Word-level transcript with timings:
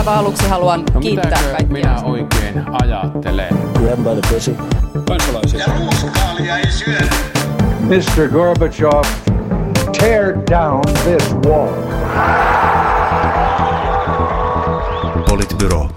aivan 0.00 0.18
aluksi 0.18 0.48
haluan 0.48 0.82
No 0.94 1.00
kiittää 1.00 1.30
kaikkia. 1.30 1.66
minä 1.72 2.02
oikein 2.04 2.64
ajattelen? 2.82 3.48
Grab 3.78 3.98
by 3.98 4.20
the 4.20 4.34
pussy. 4.34 4.54
kansalaisia. 5.08 5.60
Ja 5.60 5.66
ruuskaalia 5.78 6.56
ei 6.58 6.70
syödä. 6.70 7.06
Mr. 7.80 8.28
Gorbachev, 8.32 9.02
tear 10.00 10.34
down 10.50 10.82
this 11.04 11.34
wall. 11.46 11.74
Politbyro. 15.28 15.88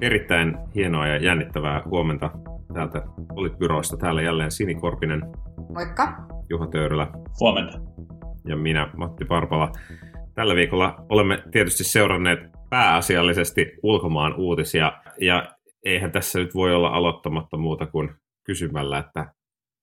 Erittäin 0.00 0.56
hienoa 0.74 1.06
ja 1.06 1.16
jännittävää 1.16 1.82
huomenta 1.84 2.30
täältä 2.74 3.02
Politbyroista. 3.34 3.96
Täällä 3.96 4.22
jälleen 4.22 4.50
Sini 4.50 4.74
Korpinen, 4.74 5.22
Moikka. 5.74 6.16
Juha 6.50 6.66
Töyrylä 6.66 7.06
Huomenta. 7.40 7.78
ja 8.46 8.56
minä 8.56 8.88
Matti 8.96 9.24
Parpala. 9.24 9.72
Tällä 10.34 10.54
viikolla 10.54 11.04
olemme 11.08 11.42
tietysti 11.50 11.84
seuranneet 11.84 12.53
pääasiallisesti 12.74 13.72
ulkomaan 13.82 14.34
uutisia 14.36 14.92
ja 15.20 15.56
eihän 15.84 16.12
tässä 16.12 16.38
nyt 16.38 16.54
voi 16.54 16.74
olla 16.74 16.88
aloittamatta 16.88 17.56
muuta 17.56 17.86
kuin 17.86 18.14
kysymällä, 18.44 18.98
että 18.98 19.34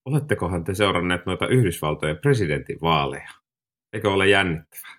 olettekohan 0.05 0.63
te 0.63 0.73
seuranneet 0.73 1.25
noita 1.25 1.47
Yhdysvaltojen 1.47 2.17
presidentinvaaleja? 2.17 3.29
Eikö 3.93 4.11
ole 4.11 4.27
jännittävää? 4.27 4.97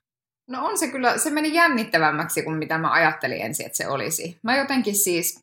No 0.50 0.66
on 0.66 0.78
se 0.78 0.88
kyllä, 0.88 1.18
se 1.18 1.30
meni 1.30 1.54
jännittävämmäksi 1.54 2.42
kuin 2.42 2.56
mitä 2.56 2.78
mä 2.78 2.92
ajattelin 2.92 3.42
ensin, 3.42 3.66
että 3.66 3.76
se 3.76 3.88
olisi. 3.88 4.38
Mä 4.42 4.56
jotenkin 4.56 4.94
siis, 4.94 5.40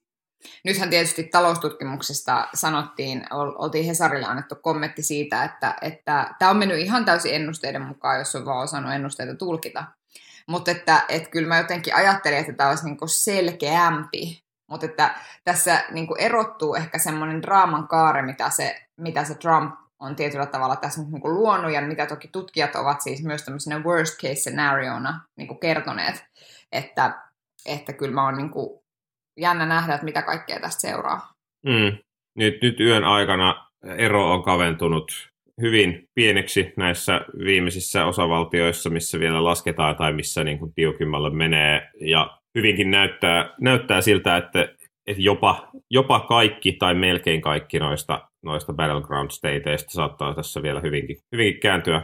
nythän 0.66 0.90
tietysti 0.90 1.24
taloustutkimuksesta 1.24 2.48
sanottiin, 2.54 3.26
ol- 3.32 3.56
oltiin 3.58 3.86
Hesarille 3.86 4.26
annettu 4.26 4.56
kommentti 4.56 5.04
siitä, 5.04 5.44
että 5.44 5.76
että 5.82 6.36
tämä 6.40 6.52
on 6.52 6.58
mennyt 6.58 6.80
ihan 6.80 7.06
täysin 7.06 7.36
ennusteiden 7.36 7.82
mukaan, 7.82 8.20
jos 8.20 8.36
on 8.36 8.46
vaan 8.46 8.64
osannut 8.64 8.94
ennusteita 8.94 9.36
tulkita. 9.36 9.99
Mutta 10.50 10.72
että, 10.72 11.04
että 11.10 11.30
kyllä 11.30 11.48
mä 11.48 11.58
jotenkin 11.58 11.96
ajattelin, 11.96 12.38
että 12.38 12.54
tämä 12.54 12.70
olisi 12.70 12.86
niinku 12.86 13.08
selkeämpi. 13.08 14.44
Mutta 14.70 14.86
että 14.86 15.16
tässä 15.44 15.84
niinku 15.92 16.16
erottuu 16.20 16.76
ehkä 16.76 16.98
semmoinen 16.98 17.42
draaman 17.42 17.88
kaare, 17.88 18.22
mitä 18.22 18.50
se, 18.50 18.82
mitä 18.98 19.24
se 19.24 19.36
Trump 19.36 19.76
on 20.00 20.16
tietyllä 20.16 20.46
tavalla 20.46 20.76
tässä 20.76 21.02
nyt 21.02 21.12
niinku 21.12 21.34
luonut, 21.34 21.72
ja 21.72 21.82
mitä 21.82 22.06
toki 22.06 22.28
tutkijat 22.28 22.76
ovat 22.76 23.02
siis 23.02 23.24
myös 23.24 23.44
tämmöisenä 23.44 23.84
worst 23.84 24.22
case 24.22 24.36
scenariona 24.36 25.22
niinku 25.38 25.56
kertoneet, 25.56 26.26
että, 26.72 27.22
että 27.66 27.94
kyllä 27.94 28.14
mä 28.14 28.26
oon 28.26 28.38
niinku 28.38 28.84
jännä 29.38 29.66
nähdä, 29.66 29.94
että 29.94 30.06
mitä 30.06 30.22
kaikkea 30.22 30.60
tästä 30.60 30.82
seuraa. 30.82 31.34
Mm. 31.66 31.98
Nyt, 32.38 32.62
nyt 32.62 32.80
yön 32.80 33.04
aikana 33.04 33.70
ero 33.98 34.32
on 34.34 34.44
kaventunut 34.44 35.30
hyvin 35.62 36.08
pieneksi 36.16 36.74
näissä 36.78 37.22
viimeisissä 37.44 38.06
osavaltioissa, 38.06 38.90
missä 38.90 39.20
vielä 39.20 39.44
lasketaan 39.44 39.96
tai 39.96 40.14
missä 40.14 40.44
niin 40.44 40.60
kuin 40.60 40.74
tiukimmalle 40.74 41.30
menee. 41.30 41.90
Ja 42.02 42.40
hyvinkin 42.56 42.92
näyttää, 42.92 43.54
näyttää 43.62 44.02
siltä, 44.02 44.38
että, 44.38 44.62
että 45.08 45.22
jopa, 45.22 45.70
jopa 45.90 46.20
kaikki 46.20 46.74
tai 46.74 46.94
melkein 46.94 47.42
kaikki 47.42 47.80
noista, 47.80 48.30
noista 48.44 48.74
battleground 48.74 49.32
stateista 49.32 49.92
saattaa 49.92 50.34
tässä 50.34 50.62
vielä 50.62 50.80
hyvinkin, 50.80 51.18
hyvinkin 51.32 51.60
kääntyä 51.60 52.02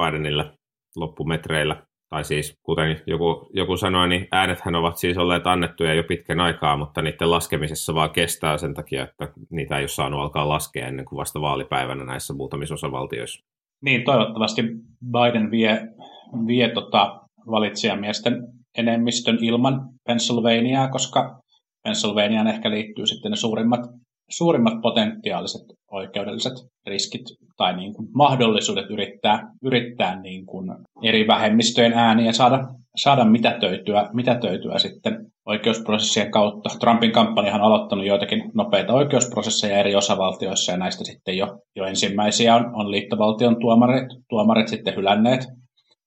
Bidenille 0.00 0.50
loppumetreillä. 0.96 1.82
Tai 2.14 2.24
siis, 2.24 2.58
kuten 2.62 3.00
joku, 3.06 3.50
joku 3.54 3.76
sanoi, 3.76 4.08
niin 4.08 4.28
äänethän 4.32 4.74
ovat 4.74 4.96
siis 4.96 5.18
olleet 5.18 5.46
annettuja 5.46 5.94
jo 5.94 6.04
pitkän 6.04 6.40
aikaa, 6.40 6.76
mutta 6.76 7.02
niiden 7.02 7.30
laskemisessa 7.30 7.94
vaan 7.94 8.10
kestää 8.10 8.58
sen 8.58 8.74
takia, 8.74 9.02
että 9.02 9.28
niitä 9.50 9.76
ei 9.76 9.82
ole 9.82 9.88
saanut 9.88 10.20
alkaa 10.20 10.48
laskea 10.48 10.86
ennen 10.86 11.04
kuin 11.04 11.16
vasta 11.16 11.40
vaalipäivänä 11.40 12.04
näissä 12.04 12.34
muutamissa 12.34 12.74
osavaltioissa. 12.74 13.44
Niin, 13.84 14.04
toivottavasti 14.04 14.62
Biden 15.12 15.50
vie, 15.50 15.80
vie 16.46 16.68
tota 16.68 17.20
valitsijamiesten 17.50 18.42
enemmistön 18.78 19.38
ilman 19.40 19.80
Pennsylvaniaa, 20.06 20.88
koska 20.88 21.40
Pennsylvaniaan 21.82 22.48
ehkä 22.48 22.70
liittyy 22.70 23.06
sitten 23.06 23.30
ne 23.30 23.36
suurimmat, 23.36 23.80
suurimmat 24.30 24.80
potentiaaliset 24.82 25.62
oikeudelliset 25.90 26.52
riskit 26.86 27.22
tai 27.56 27.76
niin 27.76 27.94
kuin 27.94 28.08
mahdollisuudet 28.14 28.90
yrittää, 28.90 29.48
yrittää 29.62 30.20
niin 30.20 30.46
kuin 30.46 30.70
eri 31.02 31.26
vähemmistöjen 31.26 31.92
ääniä 31.92 32.32
saada, 32.32 32.68
saada 32.96 33.24
mitätöityä, 33.24 34.08
mitätöityä 34.12 34.78
sitten 34.78 35.26
oikeusprosessien 35.46 36.30
kautta. 36.30 36.70
Trumpin 36.80 37.12
kampanjahan 37.12 37.60
on 37.60 37.66
aloittanut 37.66 38.06
joitakin 38.06 38.50
nopeita 38.54 38.92
oikeusprosesseja 38.92 39.78
eri 39.78 39.94
osavaltioissa 39.94 40.72
ja 40.72 40.78
näistä 40.78 41.04
sitten 41.04 41.36
jo, 41.36 41.58
jo 41.76 41.84
ensimmäisiä 41.84 42.56
on, 42.56 42.70
on 42.74 42.90
liittovaltion 42.90 43.56
tuomarit, 43.60 44.08
tuomarit 44.28 44.68
sitten 44.68 44.96
hylänneet, 44.96 45.40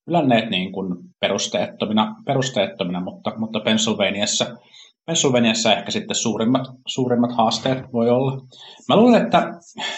hylänneet 0.08 0.50
niin 0.50 0.72
kuin 0.72 0.96
perusteettomina, 1.20 2.16
perusteettomina 2.26 3.02
mutta, 3.02 3.34
mutta 3.38 3.60
Pennsylvaniassa 3.60 4.46
Pennsylvaniassa 5.08 5.74
ehkä 5.74 5.92
sitten 5.92 6.16
suurimmat, 6.16 6.62
suurimmat 6.88 7.32
haasteet 7.38 7.94
voi 7.94 8.10
olla. 8.10 8.42
Mä 8.90 8.96
luulen, 8.96 9.24
että, 9.24 9.38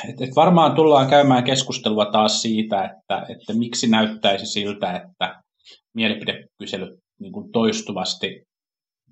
että, 0.09 0.23
että 0.23 0.35
varmaan 0.35 0.75
tullaan 0.75 1.09
käymään 1.09 1.43
keskustelua 1.43 2.05
taas 2.05 2.41
siitä, 2.41 2.83
että, 2.83 3.25
että 3.29 3.53
miksi 3.53 3.87
näyttäisi 3.87 4.45
siltä, 4.45 4.91
että 4.91 5.41
mielipidekyselyt 5.93 6.99
niin 7.19 7.33
kuin 7.33 7.51
toistuvasti 7.51 8.41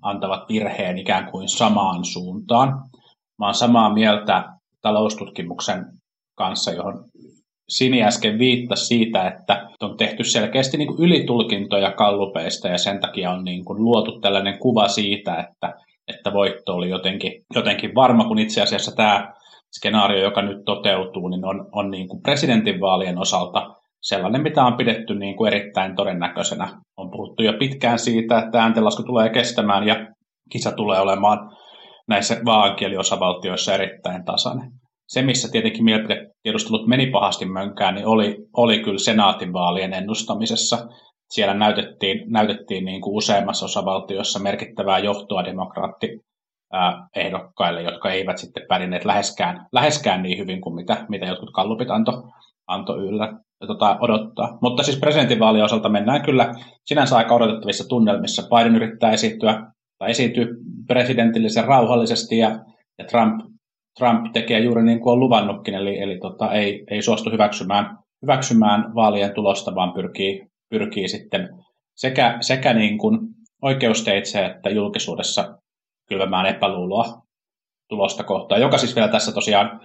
antavat 0.02 0.48
virheen 0.48 0.98
ikään 0.98 1.30
kuin 1.30 1.48
samaan 1.48 2.04
suuntaan. 2.04 2.68
Mä 3.38 3.46
oon 3.46 3.54
samaa 3.54 3.94
mieltä 3.94 4.44
taloustutkimuksen 4.82 5.84
kanssa, 6.36 6.70
johon 6.70 7.04
Sini 7.68 8.02
äsken 8.02 8.38
viittasi 8.38 8.86
siitä, 8.86 9.28
että 9.28 9.70
on 9.82 9.96
tehty 9.96 10.24
selkeästi 10.24 10.76
niin 10.76 10.88
kuin 10.88 11.00
ylitulkintoja 11.00 11.92
kallupeista 11.92 12.68
ja 12.68 12.78
sen 12.78 13.00
takia 13.00 13.30
on 13.30 13.44
niin 13.44 13.64
kuin 13.64 13.84
luotu 13.84 14.20
tällainen 14.20 14.58
kuva 14.58 14.88
siitä, 14.88 15.34
että, 15.36 15.74
että 16.08 16.32
voitto 16.32 16.74
oli 16.74 16.88
jotenkin, 16.88 17.32
jotenkin 17.54 17.94
varma, 17.94 18.28
kun 18.28 18.38
itse 18.38 18.62
asiassa 18.62 18.96
tämä 18.96 19.32
skenaario, 19.78 20.22
joka 20.22 20.42
nyt 20.42 20.64
toteutuu, 20.64 21.28
niin 21.28 21.44
on, 21.44 21.68
on 21.72 21.90
niin 21.90 22.08
kuin 22.08 22.22
presidentinvaalien 22.22 23.18
osalta 23.18 23.74
sellainen, 24.02 24.42
mitä 24.42 24.64
on 24.64 24.76
pidetty 24.76 25.14
niin 25.14 25.36
kuin 25.36 25.54
erittäin 25.54 25.96
todennäköisenä. 25.96 26.68
On 26.96 27.10
puhuttu 27.10 27.42
jo 27.42 27.52
pitkään 27.52 27.98
siitä, 27.98 28.38
että 28.38 28.62
ääntenlasku 28.62 29.02
tulee 29.02 29.28
kestämään 29.28 29.86
ja 29.86 30.06
kisa 30.50 30.72
tulee 30.72 31.00
olemaan 31.00 31.38
näissä 32.08 32.40
vaankieliosavaltioissa 32.44 33.74
erittäin 33.74 34.24
tasainen. 34.24 34.70
Se, 35.08 35.22
missä 35.22 35.48
tietenkin 35.52 35.84
mielipidetiedustelut 35.84 36.86
meni 36.86 37.06
pahasti 37.06 37.46
mönkään, 37.46 37.94
niin 37.94 38.06
oli, 38.06 38.36
oli 38.56 38.78
kyllä 38.78 38.98
senaatinvaalien 38.98 39.92
ennustamisessa. 39.92 40.86
Siellä 41.30 41.54
näytettiin, 41.54 42.32
näytettiin 42.32 42.84
niin 42.84 43.00
kuin 43.00 43.16
useammassa 43.16 43.64
osavaltiossa 43.64 44.38
merkittävää 44.38 44.98
johtoa 44.98 45.44
demokraatti 45.44 46.20
ehdokkaille, 47.16 47.82
jotka 47.82 48.10
eivät 48.10 48.38
sitten 48.38 48.66
pärjänneet 48.68 49.04
läheskään, 49.04 49.66
läheskään 49.72 50.22
niin 50.22 50.38
hyvin 50.38 50.60
kuin 50.60 50.74
mitä, 50.74 51.06
mitä 51.08 51.26
jotkut 51.26 51.50
kallupit 51.54 51.90
antoi 51.90 52.22
anto 52.66 52.96
yllä 52.96 53.32
tota, 53.66 53.98
odottaa. 54.00 54.58
Mutta 54.62 54.82
siis 54.82 54.98
presidentinvaalien 54.98 55.64
osalta 55.64 55.88
mennään 55.88 56.22
kyllä 56.22 56.54
sinänsä 56.84 57.16
aika 57.16 57.34
odotettavissa 57.34 57.88
tunnelmissa. 57.88 58.42
Biden 58.48 58.76
yrittää 58.76 59.12
esiintyä 59.12 59.72
tai 59.98 60.10
esiintyy 60.10 60.46
presidentillisen 60.86 61.64
rauhallisesti 61.64 62.38
ja, 62.38 62.58
ja 62.98 63.04
Trump, 63.04 63.40
Trump 63.98 64.32
tekee 64.32 64.60
juuri 64.60 64.82
niin 64.82 65.00
kuin 65.00 65.12
on 65.12 65.20
luvannutkin, 65.20 65.74
eli, 65.74 65.98
eli 65.98 66.18
tota, 66.18 66.52
ei, 66.52 66.84
ei 66.90 67.02
suostu 67.02 67.30
hyväksymään, 67.30 67.98
hyväksymään 68.22 68.94
vaalien 68.94 69.34
tulosta, 69.34 69.74
vaan 69.74 69.92
pyrkii, 69.92 70.46
pyrkii 70.70 71.08
sitten 71.08 71.48
sekä, 71.94 72.38
sekä 72.40 72.74
niin 72.74 72.98
kuin 72.98 73.18
oikeusteitse 73.62 74.44
että 74.46 74.70
julkisuudessa 74.70 75.58
kylvämään 76.08 76.46
epäluuloa 76.46 77.22
tulosta 77.88 78.24
kohtaan, 78.24 78.60
joka 78.60 78.78
siis 78.78 78.96
vielä 78.96 79.08
tässä 79.08 79.32
tosiaan, 79.32 79.80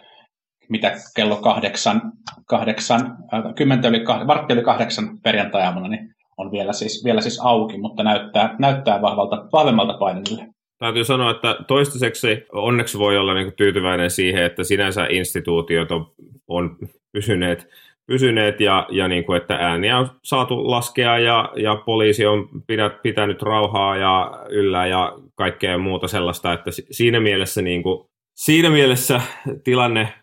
mitä 0.70 0.92
kello 1.16 1.36
kahdeksan, 1.36 2.02
kahdeksan 2.48 3.02
äh, 3.34 3.56
kymmentä 3.56 3.88
yli, 3.88 4.04
vartti 4.28 4.54
yli 4.54 4.64
kahdeksan 4.64 5.20
perjantai-aamuna, 5.24 5.88
niin 5.88 6.14
on 6.38 6.52
vielä 6.52 6.74
siis, 6.74 7.04
vielä 7.06 7.22
siis 7.22 7.40
auki, 7.44 7.78
mutta 7.78 8.04
näyttää, 8.04 8.56
näyttää 8.60 9.02
vahvalta, 9.02 9.48
vahvemmalta 9.54 9.98
painelle. 9.98 10.48
Täytyy 10.80 11.06
sanoa, 11.06 11.32
että 11.32 11.56
toistaiseksi 11.68 12.46
onneksi 12.52 13.00
voi 13.00 13.18
olla 13.18 13.34
niin 13.34 13.54
tyytyväinen 13.58 14.12
siihen, 14.12 14.44
että 14.44 14.64
sinänsä 14.64 15.08
instituutiot 15.10 15.92
on, 15.92 16.12
on 16.48 16.78
pysyneet, 17.12 17.68
pysyneet 18.08 18.62
ja, 18.62 18.88
ja 18.90 19.08
niin 19.08 19.24
kuin, 19.24 19.38
että 19.38 19.56
ääniä 19.56 19.98
on 19.98 20.10
saatu 20.24 20.72
laskea 20.72 21.20
ja, 21.20 21.52
ja 21.56 21.76
poliisi 21.76 22.26
on 22.26 22.50
pidät, 22.68 23.02
pitänyt 23.02 23.42
rauhaa 23.42 23.98
ja 23.98 24.46
yllä 24.50 24.88
ja 24.88 25.14
kaikkea 25.36 25.78
muuta 25.78 26.08
sellaista, 26.08 26.54
että 26.54 26.72
siinä 26.92 27.20
mielessä, 27.20 27.62
niin 27.62 27.84
kuin, 27.84 28.08
siinä 28.36 28.70
mielessä 28.70 29.22
tilanne 29.64 30.14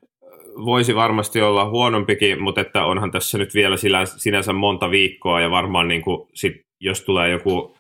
voisi 0.65 0.95
varmasti 0.95 1.43
olla 1.43 1.71
huonompikin, 1.71 2.43
mutta 2.43 2.61
että 2.61 2.85
onhan 2.85 3.11
tässä 3.11 3.39
nyt 3.39 3.55
vielä 3.55 3.77
sinänsä 4.17 4.53
monta 4.53 4.91
viikkoa 4.91 5.41
ja 5.41 5.51
varmaan 5.51 5.89
niin 5.89 6.03
kuin 6.03 6.29
sit, 6.35 6.53
jos 6.81 7.05
tulee 7.05 7.31
joku, 7.31 7.77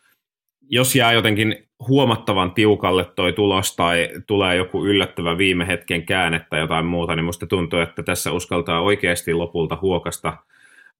jos 0.69 0.97
jää 0.97 1.13
jotenkin 1.13 1.70
huomattavan 1.89 2.55
tiukalle 2.55 3.05
toi 3.05 3.33
tulos 3.33 3.77
tai 3.77 4.09
tulee 4.27 4.57
joku 4.57 4.87
yllättävä 4.87 5.39
viime 5.39 5.67
hetken 5.67 6.07
käänne 6.07 6.47
tai 6.51 6.61
jotain 6.61 6.87
muuta, 6.87 7.17
niin 7.17 7.25
musta 7.25 7.47
tuntuu, 7.47 7.79
että 7.79 8.03
tässä 8.03 8.33
uskaltaa 8.33 8.81
oikeasti 8.81 9.35
lopulta 9.35 9.79
huokasta 9.83 10.37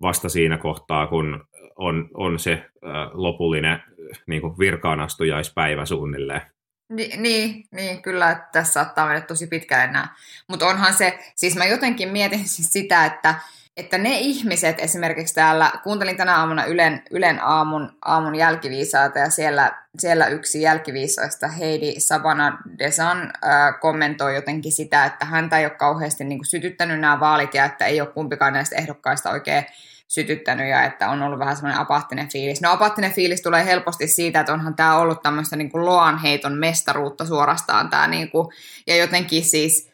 vasta 0.03 0.29
siinä 0.29 0.59
kohtaa, 0.59 1.07
kun 1.07 1.45
on, 1.77 2.09
on 2.15 2.39
se 2.39 2.65
lopullinen 3.13 3.83
niin 4.27 4.41
kuin 4.41 4.59
virkaanastujaispäivä 4.59 5.87
suunnilleen. 5.87 6.43
Ni, 6.89 7.11
niin, 7.17 7.65
niin, 7.73 8.03
kyllä 8.03 8.31
että 8.31 8.49
tässä 8.53 8.73
saattaa 8.73 9.07
mennä 9.07 9.21
tosi 9.21 9.47
pitkälle 9.47 9.87
nämä. 9.87 10.09
Mutta 10.49 10.67
onhan 10.67 10.95
se, 10.95 11.19
siis 11.35 11.57
mä 11.57 11.65
jotenkin 11.65 12.09
mietin 12.09 12.49
siis 12.49 12.73
sitä, 12.79 13.05
että, 13.05 13.35
että 13.81 13.99
ne 13.99 14.19
ihmiset 14.19 14.81
esimerkiksi 14.81 15.35
täällä, 15.35 15.73
kuuntelin 15.83 16.17
tänä 16.17 16.37
aamuna 16.37 16.65
Ylen, 16.65 17.03
Ylen 17.11 17.45
aamun, 17.45 17.93
aamun 18.05 18.35
jälkiviisaata 18.35 19.19
ja 19.19 19.31
siellä, 19.31 19.73
siellä 19.99 20.27
yksi 20.27 20.63
jälkiviisaista 20.63 21.49
Heidi 21.49 21.95
Sabana 21.99 22.59
Desan 22.79 23.23
äh, 23.23 23.81
kommentoi 23.81 24.35
jotenkin 24.35 24.73
sitä, 24.73 25.05
että 25.05 25.25
häntä 25.25 25.59
ei 25.59 25.65
ole 25.65 25.71
kauheasti 25.71 26.25
niin 26.25 26.39
kuin, 26.39 26.47
sytyttänyt 26.47 27.01
nämä 27.01 27.21
vaalit 27.21 27.55
ja 27.55 27.65
että 27.65 27.87
ei 27.87 28.01
ole 28.01 28.09
kumpikaan 28.09 28.53
näistä 28.53 28.77
ehdokkaista 28.77 29.31
oikein 29.31 29.65
sytyttänyt 30.09 30.69
ja 30.69 30.85
että 30.85 31.11
on 31.11 31.23
ollut 31.23 31.39
vähän 31.39 31.57
semmoinen 31.57 31.81
apaattinen 31.81 32.29
fiilis. 32.29 32.61
No 32.61 32.71
apaattinen 32.71 33.13
fiilis 33.13 33.43
tulee 33.43 33.65
helposti 33.65 34.07
siitä, 34.07 34.41
että 34.41 34.53
onhan 34.53 34.75
tämä 34.75 34.97
ollut 34.97 35.23
tämmöistä 35.23 35.57
niin 35.57 35.71
kuin 35.71 35.85
loanheiton 35.85 36.59
mestaruutta 36.59 37.25
suorastaan 37.25 37.91
tämä 37.91 38.07
niin 38.07 38.31
kuin, 38.31 38.49
ja 38.87 38.97
jotenkin 38.97 39.45
siis, 39.45 39.90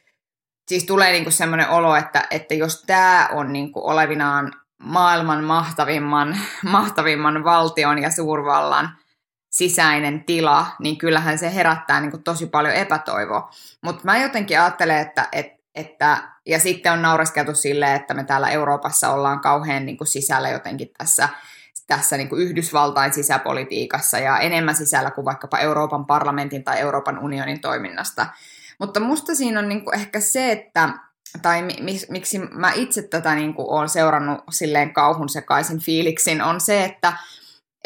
siis 0.69 0.85
tulee 0.85 1.13
niin 1.13 1.25
kuin 1.25 1.33
semmoinen 1.33 1.69
olo, 1.69 1.97
että, 1.97 2.27
että 2.31 2.55
jos 2.55 2.83
tämä 2.87 3.29
on 3.33 3.53
niin 3.53 3.73
kuin 3.73 3.85
olevinaan 3.85 4.53
maailman 4.79 5.45
mahtavimman, 5.45 6.39
mahtavimman 6.63 7.45
valtion 7.45 7.99
ja 7.99 8.11
suurvallan 8.11 8.91
sisäinen 9.51 10.25
tila, 10.25 10.67
niin 10.79 10.99
kyllähän 10.99 11.39
se 11.39 11.55
herättää 11.55 12.01
niin 12.01 12.11
kuin 12.11 12.23
tosi 12.23 12.47
paljon 12.47 12.75
epätoivoa. 12.75 13.51
Mutta 13.83 14.01
mä 14.05 14.19
jotenkin 14.19 14.61
ajattelen, 14.61 14.99
että, 14.99 15.29
että 15.33 15.57
että, 15.77 16.19
ja 16.47 16.59
sitten 16.59 16.93
on 16.93 17.03
naureskeltu 17.03 17.55
silleen, 17.55 17.97
että 17.97 18.15
me 18.15 18.25
täällä 18.25 18.49
Euroopassa 18.49 19.13
ollaan 19.13 19.41
kauhean 19.41 19.87
niin 19.87 19.97
kuin 19.97 20.09
sisällä 20.09 20.49
jotenkin 20.49 20.91
tässä, 20.99 21.29
tässä 21.87 22.17
niin 22.17 22.29
kuin 22.29 22.43
Yhdysvaltain 22.43 23.13
sisäpolitiikassa 23.13 24.19
ja 24.19 24.39
enemmän 24.39 24.77
sisällä 24.77 25.11
kuin 25.11 25.25
vaikkapa 25.25 25.59
Euroopan 25.59 26.07
parlamentin 26.07 26.65
tai 26.65 26.81
Euroopan 26.81 27.19
unionin 27.19 27.61
toiminnasta. 27.61 28.27
Mutta 28.79 29.01
musta 29.01 29.35
siinä 29.35 29.61
on 29.61 29.69
niin 29.69 29.85
kuin 29.85 29.95
ehkä 29.95 30.21
se, 30.21 30.53
että 30.53 30.89
tai 31.43 31.63
miksi 32.11 32.39
mä 32.39 32.73
itse 32.73 33.03
tätä 33.03 33.35
niin 33.35 33.55
kuin 33.55 33.69
olen 33.69 33.89
seurannut 33.89 34.41
silleen 34.51 34.93
kauhun 34.93 35.29
sekaisin 35.29 35.81
fiiliksin, 35.81 36.43
on 36.43 36.61
se, 36.61 36.85
että 36.85 37.13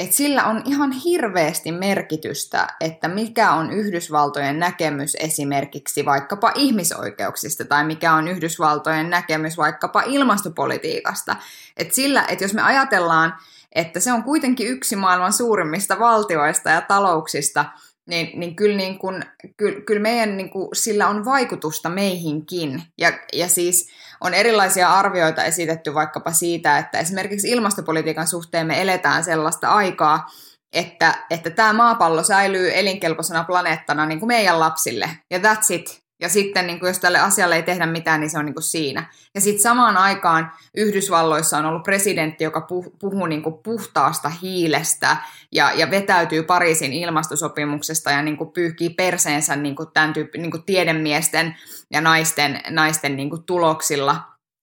että 0.01 0.17
sillä 0.17 0.45
on 0.45 0.63
ihan 0.65 0.93
hirveästi 0.93 1.73
merkitystä, 1.73 2.67
että 2.81 3.09
mikä 3.09 3.53
on 3.53 3.73
Yhdysvaltojen 3.73 4.59
näkemys 4.59 5.17
esimerkiksi 5.21 6.05
vaikkapa 6.05 6.53
ihmisoikeuksista 6.55 7.65
tai 7.65 7.85
mikä 7.85 8.15
on 8.15 8.29
Yhdysvaltojen 8.29 9.11
näkemys 9.11 9.57
vaikkapa 9.57 10.03
ilmastopolitiikasta. 10.07 11.37
Että 11.77 11.95
sillä, 11.95 12.25
että 12.29 12.45
jos 12.45 12.55
me 12.55 12.63
ajatellaan, 12.63 13.35
että 13.73 14.01
se 14.01 14.13
on 14.13 14.23
kuitenkin 14.23 14.69
yksi 14.69 14.97
maailman 14.97 15.33
suurimmista 15.33 15.99
valtioista 15.99 16.71
ja 16.71 16.81
talouksista, 16.81 17.65
niin, 18.11 18.41
niin, 18.41 18.57
kyllä, 18.57 18.77
niin 18.77 18.99
kuin, 18.99 19.25
kyllä, 19.57 19.81
kyllä 19.81 20.01
meidän 20.01 20.37
niin 20.37 20.51
kuin, 20.51 20.69
sillä 20.73 21.09
on 21.09 21.25
vaikutusta 21.25 21.89
meihinkin. 21.89 22.83
Ja, 22.99 23.13
ja 23.33 23.49
siis 23.49 23.89
on 24.21 24.35
erilaisia 24.35 24.93
arvioita 24.93 25.45
esitetty 25.45 25.95
vaikkapa 25.95 26.33
siitä, 26.33 26.79
että 26.79 26.99
esimerkiksi 26.99 27.51
ilmastopolitiikan 27.51 28.27
suhteen 28.27 28.67
me 28.67 28.83
eletään 28.83 29.25
sellaista 29.25 29.69
aikaa, 29.69 30.27
että, 30.73 31.15
että 31.31 31.51
tämä 31.51 31.73
maapallo 31.73 32.23
säilyy 32.23 32.71
elinkelpoisena 32.75 33.45
planeettana 33.45 34.07
niin 34.07 34.19
kuin 34.21 34.29
meidän 34.29 34.61
lapsille. 34.61 35.11
Ja 35.31 35.39
that's 35.39 35.67
it. 35.75 36.00
Ja 36.21 36.29
sitten 36.29 36.67
niin 36.67 36.81
kuin 36.81 36.89
jos 36.89 36.99
tälle 36.99 37.19
asialle 37.19 37.57
ei 37.57 37.63
tehdä 37.63 37.87
mitään, 37.87 38.21
niin 38.21 38.31
se 38.31 38.39
on 38.39 38.45
niin 38.45 38.55
kuin 38.55 38.63
siinä. 38.63 39.13
Ja 39.35 39.41
sitten 39.41 39.63
samaan 39.63 39.97
aikaan 39.97 40.53
Yhdysvalloissa 40.77 41.59
on 41.59 41.67
ollut 41.67 41.83
presidentti, 41.83 42.45
joka 42.45 42.61
puh- 42.61 42.97
puhuu 42.99 43.27
niin 43.27 43.43
kuin 43.43 43.55
puhtaasta 43.63 44.29
hiilestä 44.29 45.17
ja, 45.53 45.73
ja 45.73 45.91
vetäytyy 45.91 46.43
Pariisin 46.43 46.93
ilmastosopimuksesta 46.93 48.11
ja 48.11 48.23
niin 48.23 48.37
kuin 48.37 48.53
pyyhkii 48.53 48.91
perseensä 48.91 49.57
niin 49.57 49.77
kuin 49.77 49.89
tämän 49.95 50.13
tyyppi, 50.13 50.39
niin 50.39 50.51
kuin 50.51 50.63
tiedemiesten 50.63 51.57
ja 51.91 52.01
naisten, 52.01 52.61
naisten 52.71 53.17
niin 53.17 53.31
kuin 53.31 53.43
tuloksilla. 53.43 54.17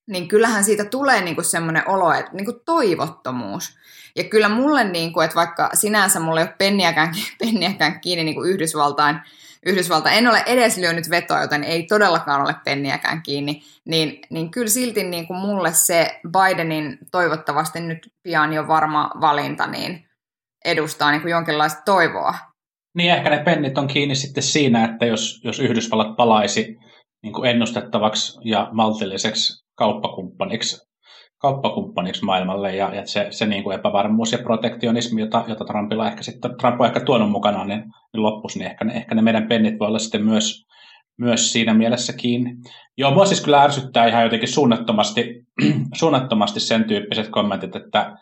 Niin 0.08 0.28
kyllähän 0.28 0.64
siitä 0.64 0.86
tulee 0.86 1.22
niin 1.22 1.36
kuin 1.36 1.46
semmoinen 1.46 1.90
olo, 1.90 2.14
että 2.14 2.32
niin 2.34 2.46
kuin 2.46 2.60
toivottomuus. 2.66 3.78
Ja 4.16 4.24
kyllä 4.24 4.50
mulle, 4.50 4.84
niin 4.84 5.14
kuin, 5.14 5.26
että 5.26 5.36
vaikka 5.36 5.70
sinänsä 5.74 6.20
mulla 6.20 6.40
ei 6.40 6.48
ole 6.48 6.56
penniäkään, 6.58 7.14
penniäkään 7.40 8.00
kiinni 8.00 8.24
niin 8.24 8.36
kuin 8.36 8.50
Yhdysvaltain 8.50 9.20
Yhdysvalta, 9.66 10.12
en 10.12 10.28
ole 10.28 10.44
edes 10.46 10.78
lyönyt 10.78 11.10
vetoa, 11.10 11.42
joten 11.42 11.64
ei 11.64 11.84
todellakaan 11.84 12.42
ole 12.42 12.56
penniäkään 12.66 13.24
kiinni, 13.24 13.62
niin, 13.86 14.20
niin 14.30 14.52
kyllä 14.52 14.68
silti 14.68 15.04
niin 15.04 15.28
kuin 15.28 15.40
mulle 15.40 15.74
se 15.74 16.20
Bidenin 16.28 16.98
toivottavasti 17.12 17.80
nyt 17.80 18.12
pian 18.24 18.54
jo 18.54 18.68
varma 18.68 19.12
valinta, 19.22 19.68
niin 19.68 20.08
edustaa 20.66 21.12
niin 21.12 21.22
kuin 21.22 21.32
jonkinlaista 21.32 21.82
toivoa. 21.86 22.34
Niin 22.98 23.12
ehkä 23.12 23.30
ne 23.30 23.44
pennit 23.44 23.78
on 23.78 23.88
kiinni 23.88 24.16
sitten 24.16 24.44
siinä, 24.44 24.86
että 24.86 25.06
jos, 25.06 25.42
jos 25.44 25.60
Yhdysvallat 25.60 26.16
palaisi 26.16 26.78
niin 27.24 27.34
kuin 27.34 27.50
ennustettavaksi 27.50 28.40
ja 28.44 28.70
maltilliseksi 28.72 29.66
kauppakumppaniksi 29.78 30.88
kauppakumppaniksi 31.38 32.26
maailmalle 32.26 32.76
ja, 32.76 32.96
ja 32.96 33.06
se, 33.06 33.28
se 33.30 33.46
niin 33.46 33.64
kuin 33.64 33.76
epävarmuus 33.80 34.32
ja 34.32 34.38
protektionismi, 34.38 35.22
jota, 35.22 35.44
jota 35.48 35.66
Trumpilla 35.66 36.08
ehkä 36.08 36.24
sitten, 36.24 36.58
Trump 36.60 36.82
on 36.82 36.88
ehkä 36.88 37.00
tuonut 37.00 37.32
mukanaan, 37.32 37.68
niin, 37.68 37.80
niin 38.14 38.24
loppuisi, 38.24 38.60
niin 38.60 38.72
ehkä 38.72 38.86
ne, 38.86 38.94
ehkä 38.94 39.16
ne 39.16 39.22
meidän 39.22 39.48
pennit 39.48 39.80
voi 39.80 39.88
olla 39.88 40.00
sitten 40.00 40.26
myös, 40.26 40.66
myös 41.18 41.52
siinä 41.52 41.74
mielessä 41.74 42.14
kiinni. 42.14 42.56
Joo, 42.98 43.12
mua 43.12 43.26
siis 43.26 43.42
kyllä 43.42 43.64
ärsyttää 43.64 44.08
ihan 44.08 44.24
jotenkin 44.24 44.50
suunnattomasti, 44.50 45.46
suunnattomasti 46.00 46.60
sen 46.60 46.84
tyyppiset 46.84 47.30
kommentit, 47.30 47.76
että, 47.76 48.18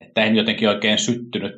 että 0.00 0.24
en 0.24 0.36
jotenkin 0.36 0.68
oikein 0.68 0.98
syttynyt 0.98 1.54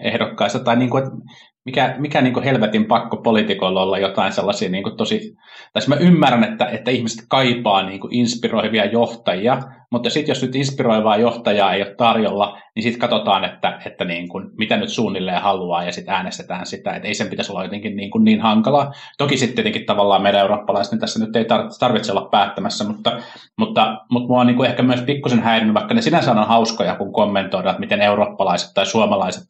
ehdokkaista, 0.00 0.58
tai 0.58 0.76
niin 0.76 0.90
kuin, 0.90 1.04
että 1.04 1.16
mikä, 1.64 1.94
mikä 1.98 2.22
niin 2.22 2.34
kuin 2.34 2.44
helvetin 2.44 2.84
pakko 2.84 3.16
poliitikoilla 3.16 3.82
olla 3.82 3.98
jotain 3.98 4.32
sellaisia 4.32 4.68
niin 4.68 4.82
kuin 4.82 4.96
tosi, 4.96 5.34
tai 5.72 5.82
mä 5.86 5.96
ymmärrän, 5.96 6.44
että, 6.44 6.66
että 6.66 6.90
ihmiset 6.90 7.24
kaipaa 7.28 7.82
niin 7.82 8.00
kuin 8.00 8.14
inspiroivia 8.14 8.84
johtajia, 8.84 9.58
mutta 9.90 10.10
sitten 10.10 10.30
jos 10.30 10.42
nyt 10.42 10.54
inspiroivaa 10.54 11.16
johtajaa 11.16 11.74
ei 11.74 11.82
ole 11.82 11.94
tarjolla, 11.94 12.58
niin 12.74 12.82
sitten 12.82 13.00
katsotaan, 13.00 13.44
että, 13.44 13.80
että 13.86 14.04
niin 14.04 14.28
kuin, 14.28 14.50
mitä 14.58 14.76
nyt 14.76 14.88
suunnilleen 14.88 15.42
haluaa 15.42 15.84
ja 15.84 15.92
sitten 15.92 16.14
äänestetään 16.14 16.66
sitä, 16.66 16.94
että 16.94 17.08
ei 17.08 17.14
sen 17.14 17.28
pitäisi 17.28 17.52
olla 17.52 17.64
jotenkin 17.64 17.96
niin, 17.96 18.10
kuin 18.10 18.24
niin 18.24 18.40
hankalaa. 18.40 18.92
Toki 19.18 19.36
sitten 19.36 19.54
tietenkin 19.54 19.86
tavallaan 19.86 20.22
meidän 20.22 20.40
eurooppalaiset, 20.40 20.92
niin 20.92 21.00
tässä 21.00 21.24
nyt 21.24 21.36
ei 21.36 21.44
tarvitse 21.78 22.12
olla 22.12 22.28
päättämässä, 22.30 22.84
mutta, 22.84 23.20
mutta, 23.58 23.98
mutta 24.10 24.26
mua 24.28 24.40
on 24.40 24.46
niin 24.46 24.56
kuin 24.56 24.70
ehkä 24.70 24.82
myös 24.82 25.02
pikkusen 25.02 25.42
häirinyt, 25.42 25.74
vaikka 25.74 25.94
ne 25.94 26.02
sinänsä 26.02 26.32
on 26.32 26.48
hauskoja, 26.48 26.96
kun 26.96 27.12
kommentoidaan, 27.12 27.72
että 27.72 27.80
miten 27.80 28.00
eurooppalaiset 28.00 28.70
tai 28.74 28.86
suomalaiset 28.86 29.44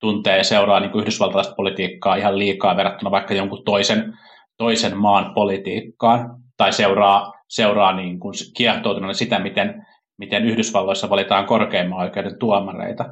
tuntee 0.00 0.36
ja 0.36 0.44
seuraa 0.44 0.80
niin 0.80 0.90
kuin 0.90 1.02
yhdysvaltalaista 1.02 1.54
politiikkaa 1.54 2.16
ihan 2.16 2.38
liikaa 2.38 2.76
verrattuna 2.76 3.10
vaikka 3.10 3.34
jonkun 3.34 3.64
toisen, 3.64 4.14
toisen 4.56 4.96
maan 4.96 5.34
politiikkaan, 5.34 6.30
tai 6.56 6.72
seuraa, 6.72 7.32
seuraa 7.48 7.92
niin 7.92 8.20
kuin 8.20 8.34
kiehtoutuneena 8.56 9.14
sitä, 9.14 9.38
miten, 9.38 9.86
miten 10.18 10.44
Yhdysvalloissa 10.44 11.10
valitaan 11.10 11.46
korkeimman 11.46 11.98
oikeuden 11.98 12.38
tuomareita. 12.38 13.04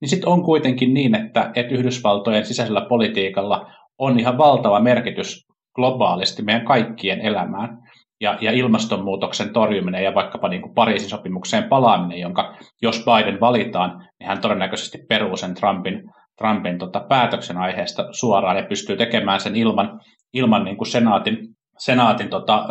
Niin 0.00 0.08
sitten 0.08 0.28
on 0.28 0.42
kuitenkin 0.42 0.94
niin, 0.94 1.14
että, 1.14 1.50
että 1.54 1.74
Yhdysvaltojen 1.74 2.46
sisäisellä 2.46 2.86
politiikalla 2.88 3.70
on 3.98 4.20
ihan 4.20 4.38
valtava 4.38 4.80
merkitys 4.80 5.46
globaalisti 5.74 6.42
meidän 6.42 6.64
kaikkien 6.64 7.20
elämään. 7.20 7.78
Ja, 8.20 8.38
ja 8.40 8.52
ilmastonmuutoksen 8.52 9.52
torjuminen 9.52 10.04
ja 10.04 10.14
vaikkapa 10.14 10.48
niin 10.48 10.62
kuin 10.62 10.74
Pariisin 10.74 11.08
sopimukseen 11.08 11.64
palaaminen, 11.64 12.20
jonka 12.20 12.54
jos 12.82 13.04
Biden 13.04 13.40
valitaan, 13.40 14.08
niin 14.18 14.28
hän 14.28 14.40
todennäköisesti 14.40 14.98
peruu 15.08 15.36
sen 15.36 15.54
Trumpin 15.54 16.02
Trumpin 16.38 16.78
tota, 16.78 17.00
päätöksen 17.00 17.56
aiheesta 17.56 18.08
suoraan 18.10 18.56
ja 18.56 18.62
pystyy 18.62 18.96
tekemään 18.96 19.40
sen 19.40 19.56
ilman, 19.56 20.00
ilman 20.32 20.64
niin 20.64 20.76
kuin 20.76 20.88
senaatin, 20.88 21.38
senaatin 21.78 22.30
tota, 22.30 22.66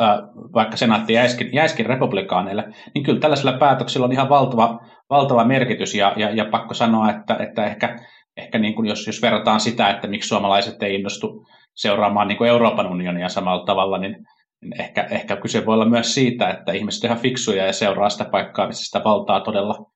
vaikka 0.54 0.78
senaatti 0.78 1.14
jäiskin, 1.14 1.50
jäiskin 1.54 1.86
republikaaneille, 1.86 2.64
niin 2.96 3.04
kyllä 3.04 3.20
tällaisilla 3.20 3.58
päätöksillä 3.58 4.06
on 4.06 4.12
ihan 4.12 4.30
valtava, 4.30 4.80
valtava 5.10 5.46
merkitys 5.46 5.96
ja, 5.96 6.14
ja, 6.18 6.30
ja 6.30 6.46
pakko 6.46 6.74
sanoa, 6.74 7.10
että, 7.10 7.36
että 7.40 7.66
ehkä, 7.66 8.00
ehkä 8.38 8.60
niin 8.60 8.76
kuin 8.76 8.88
jos, 8.88 9.08
jos 9.08 9.22
verrataan 9.22 9.60
sitä, 9.60 9.90
että 9.90 10.08
miksi 10.08 10.28
suomalaiset 10.28 10.84
ei 10.84 10.96
innostu 10.96 11.46
seuraamaan 11.76 12.28
niin 12.28 12.38
kuin 12.38 12.50
Euroopan 12.50 12.88
unionia 12.88 13.30
samalla 13.30 13.66
tavalla, 13.66 13.98
niin, 13.98 14.16
niin 14.62 14.82
ehkä, 14.82 15.08
ehkä 15.12 15.36
kyse 15.36 15.66
voi 15.66 15.74
olla 15.74 15.86
myös 15.86 16.14
siitä, 16.14 16.50
että 16.50 16.72
ihmiset 16.72 17.04
ovat 17.04 17.12
ihan 17.12 17.22
fiksuja 17.22 17.66
ja 17.66 17.74
seuraa 17.74 18.10
sitä 18.10 18.26
paikkaa, 18.26 18.68
missä 18.68 18.86
sitä 18.86 19.04
valtaa 19.04 19.42
todella, 19.42 19.92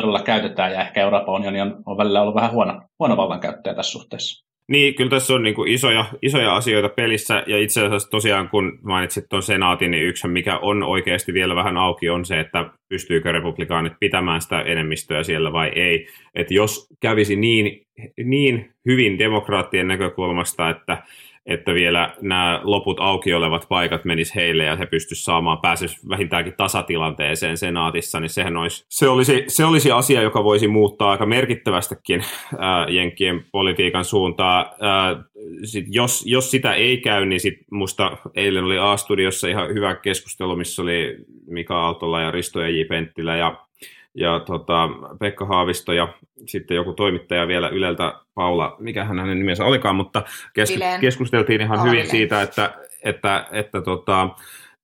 todella 0.00 0.22
käytetään, 0.22 0.72
ja 0.72 0.80
ehkä 0.80 1.00
Euroopan 1.00 1.34
unioni 1.34 1.60
on, 1.60 1.82
on 1.86 1.98
välillä 1.98 2.22
ollut 2.22 2.34
vähän 2.34 2.52
huono, 2.52 2.80
huono 2.98 3.16
vallankäyttäjä 3.16 3.74
tässä 3.74 3.92
suhteessa. 3.92 4.50
Niin, 4.70 4.94
kyllä 4.94 5.10
tässä 5.10 5.34
on 5.34 5.42
niin 5.42 5.54
kuin 5.54 5.72
isoja, 5.72 6.04
isoja 6.22 6.56
asioita 6.56 6.88
pelissä, 6.88 7.44
ja 7.46 7.58
itse 7.58 7.80
asiassa 7.80 8.10
tosiaan 8.10 8.48
kun 8.48 8.78
mainitsit 8.82 9.24
tuon 9.28 9.42
senaatin, 9.42 9.90
niin 9.90 10.02
yksi, 10.02 10.28
mikä 10.28 10.58
on 10.58 10.82
oikeasti 10.82 11.34
vielä 11.34 11.54
vähän 11.54 11.76
auki, 11.76 12.10
on 12.10 12.24
se, 12.24 12.40
että 12.40 12.70
pystyykö 12.88 13.32
republikaanit 13.32 13.92
pitämään 14.00 14.40
sitä 14.40 14.60
enemmistöä 14.60 15.22
siellä 15.22 15.52
vai 15.52 15.68
ei. 15.74 16.06
Että 16.34 16.54
jos 16.54 16.86
kävisi 17.00 17.36
niin, 17.36 17.86
niin 18.24 18.70
hyvin 18.86 19.18
demokraattien 19.18 19.88
näkökulmasta, 19.88 20.70
että 20.70 21.02
että 21.50 21.74
vielä 21.74 22.14
nämä 22.20 22.60
loput 22.64 23.00
auki 23.00 23.34
olevat 23.34 23.66
paikat 23.68 24.04
menis 24.04 24.34
heille 24.34 24.64
ja 24.64 24.76
he 24.76 24.86
pystyisivät 24.86 25.24
saamaan, 25.24 25.58
pääsisi 25.58 26.08
vähintäänkin 26.08 26.54
tasatilanteeseen 26.56 27.56
senaatissa, 27.56 28.20
niin 28.20 28.30
sehän 28.30 28.56
olisi, 28.56 28.84
se, 28.88 29.08
olisi, 29.08 29.44
se 29.48 29.64
olisi 29.64 29.90
asia, 29.90 30.22
joka 30.22 30.44
voisi 30.44 30.68
muuttaa 30.68 31.10
aika 31.10 31.26
merkittävästikin 31.26 32.24
ää, 32.58 32.86
Jenkkien 32.88 33.44
politiikan 33.52 34.04
suuntaa. 34.04 34.74
Ää, 34.80 35.22
sit 35.64 35.84
jos, 35.88 36.22
jos 36.26 36.50
sitä 36.50 36.74
ei 36.74 36.98
käy, 36.98 37.26
niin 37.26 37.40
sit 37.40 37.58
musta 37.70 38.16
eilen 38.34 38.64
oli 38.64 38.78
A-studiossa 38.78 39.48
ihan 39.48 39.68
hyvä 39.68 39.94
keskustelu, 39.94 40.56
missä 40.56 40.82
oli 40.82 41.16
Mika 41.46 41.80
Aaltola 41.80 42.20
ja 42.20 42.30
Risto 42.30 42.60
ja 42.60 42.68
J. 42.68 42.84
Penttilä 42.88 43.36
ja 43.36 43.66
ja 44.14 44.40
tota, 44.40 44.88
Pekka 45.20 45.44
Haavisto 45.44 45.92
ja 45.92 46.08
sitten 46.46 46.74
joku 46.74 46.92
toimittaja 46.92 47.48
vielä 47.48 47.68
Yleltä, 47.68 48.14
Paula, 48.34 48.76
mikä 48.78 49.04
hänen 49.04 49.38
nimensä 49.38 49.64
olikaan, 49.64 49.96
mutta 49.96 50.22
kes- 50.54 50.78
keskusteltiin 51.00 51.60
ihan 51.60 51.82
hyvin 51.82 52.06
siitä, 52.06 52.42
että, 52.42 52.74
että, 53.04 53.46
että 53.52 53.82
tota, 53.82 54.28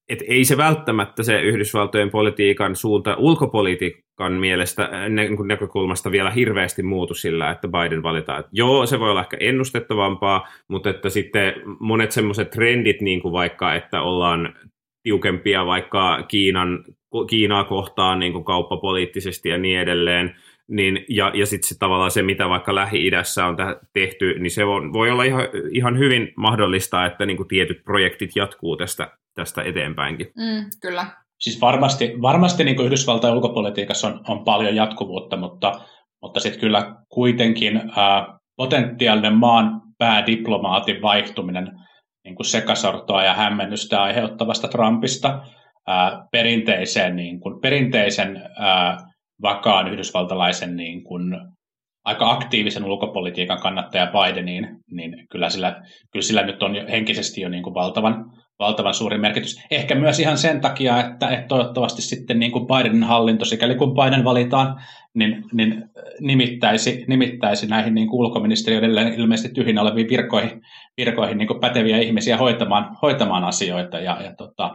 et 0.09 0.23
ei 0.29 0.45
se 0.45 0.57
välttämättä 0.57 1.23
se 1.23 1.43
Yhdysvaltojen 1.43 2.11
politiikan 2.11 2.77
suunta 2.77 3.17
ulkopolitiikan 3.19 4.33
mielestä 4.33 4.91
niin 5.09 5.49
näkökulmasta 5.49 6.11
vielä 6.11 6.31
hirveästi 6.31 6.83
muutu 6.83 7.15
sillä, 7.15 7.51
että 7.51 7.69
Biden 7.69 8.03
valitaan. 8.03 8.41
Et 8.41 8.47
joo, 8.53 8.87
se 8.87 9.01
voi 9.01 9.11
olla 9.11 9.21
ehkä 9.21 9.37
ennustettavampaa, 9.41 10.49
mutta 10.69 10.91
että 10.91 11.11
sitten 11.11 11.55
monet 11.81 12.13
semmoiset 12.13 12.51
trendit, 12.51 13.01
niin 13.01 13.23
kuin 13.23 13.33
vaikka, 13.33 13.75
että 13.75 14.03
ollaan 14.03 14.55
tiukempia 15.03 15.67
vaikka 15.67 16.23
Kiinan, 16.29 16.85
Kiinaa 17.25 17.65
kohtaan 17.65 18.19
niin 18.19 18.33
kuin 18.33 18.45
kauppapoliittisesti 18.45 19.49
ja 19.49 19.59
niin 19.59 19.81
edelleen, 19.81 20.37
niin, 20.69 21.05
ja, 21.09 21.31
ja 21.35 21.47
sitten 21.47 21.69
se, 21.69 21.79
tavallaan 21.79 22.11
se, 22.11 22.23
mitä 22.23 22.49
vaikka 22.49 22.75
Lähi-idässä 22.75 23.47
on 23.47 23.57
tehty, 23.93 24.39
niin 24.39 24.51
se 24.51 24.65
on, 24.65 24.93
voi 24.93 25.11
olla 25.11 25.25
ihan, 25.25 25.43
ihan 25.71 25.99
hyvin 25.99 26.33
mahdollista, 26.37 27.07
että 27.07 27.27
niin 27.27 27.37
kuin 27.37 27.49
tietyt 27.49 27.85
projektit 27.85 28.31
jatkuu 28.37 28.77
tästä, 28.77 29.11
tästä 29.35 29.63
eteenpäinkin. 29.63 30.27
Mm, 30.27 30.71
kyllä. 30.83 31.07
Siis 31.41 31.61
varmasti, 31.61 32.15
varmasti 32.23 32.65
niin 32.65 32.77
kuin 32.77 32.87
Yhdysvaltain 32.87 33.35
ulkopolitiikassa 33.35 34.09
on, 34.09 34.21
on 34.29 34.45
paljon 34.45 34.77
jatkuvuutta, 34.77 35.37
mutta, 35.37 35.73
mutta 36.23 36.41
sitten 36.41 36.61
kyllä 36.61 36.95
kuitenkin 37.09 37.83
ää, 37.97 38.39
potentiaalinen 38.57 39.35
maan 39.35 39.83
päädiplomaatin 39.99 41.03
vaihtuminen 41.03 41.71
niin 42.25 42.37
kuin 42.37 42.47
sekasortoa 42.47 43.25
ja 43.25 43.35
hämmennystä 43.35 44.03
aiheuttavasta 44.03 44.69
Trumpista 44.69 45.41
ää, 45.87 46.27
perinteiseen, 46.33 47.17
niin 47.17 47.41
kuin, 47.41 47.61
perinteisen 47.61 48.43
ää, 48.59 48.97
vakaan 49.43 49.89
yhdysvaltalaisen 49.93 50.77
niin 50.77 51.05
kuin, 51.05 51.37
aika 52.05 52.31
aktiivisen 52.31 52.85
ulkopolitiikan 52.85 53.61
kannattaja 53.61 54.07
Bideniin, 54.13 54.69
niin 54.91 55.27
kyllä 55.31 55.51
sillä, 55.51 55.83
kyllä 56.13 56.23
sillä 56.23 56.43
nyt 56.43 56.63
on 56.63 56.89
henkisesti 56.91 57.41
jo 57.41 57.49
niin 57.49 57.63
kuin 57.63 57.75
valtavan, 57.75 58.25
valtavan 58.59 58.95
suuri 58.95 59.19
merkitys. 59.19 59.61
Ehkä 59.71 59.95
myös 59.95 60.21
ihan 60.21 60.39
sen 60.39 60.61
takia, 60.61 61.01
että, 61.01 61.29
että 61.29 61.47
toivottavasti 61.49 62.03
sitten 62.03 62.39
niin 62.39 62.53
kuin 62.53 62.67
Bidenin 62.67 63.03
hallinto, 63.03 63.45
sikäli 63.45 63.75
kun 63.75 63.95
Biden 63.95 64.25
valitaan, 64.25 64.83
niin, 65.15 65.45
niin 65.53 65.85
nimittäisi, 66.21 67.05
nimittäisi 67.09 67.67
näihin 67.67 67.95
niin 67.95 68.09
kuin 68.09 68.21
ulkoministeriöiden 68.21 69.15
ilmeisesti 69.15 69.55
tyhjinä 69.55 69.83
oleviin 69.83 70.09
virkoihin, 70.11 70.63
virkoihin 70.97 71.39
niin 71.39 71.49
kuin 71.49 71.61
päteviä 71.61 71.99
ihmisiä 71.99 72.37
hoitamaan, 72.37 72.97
hoitamaan 73.03 73.45
asioita, 73.45 73.99
ja, 73.99 74.23
ja, 74.23 74.35
tota, 74.35 74.75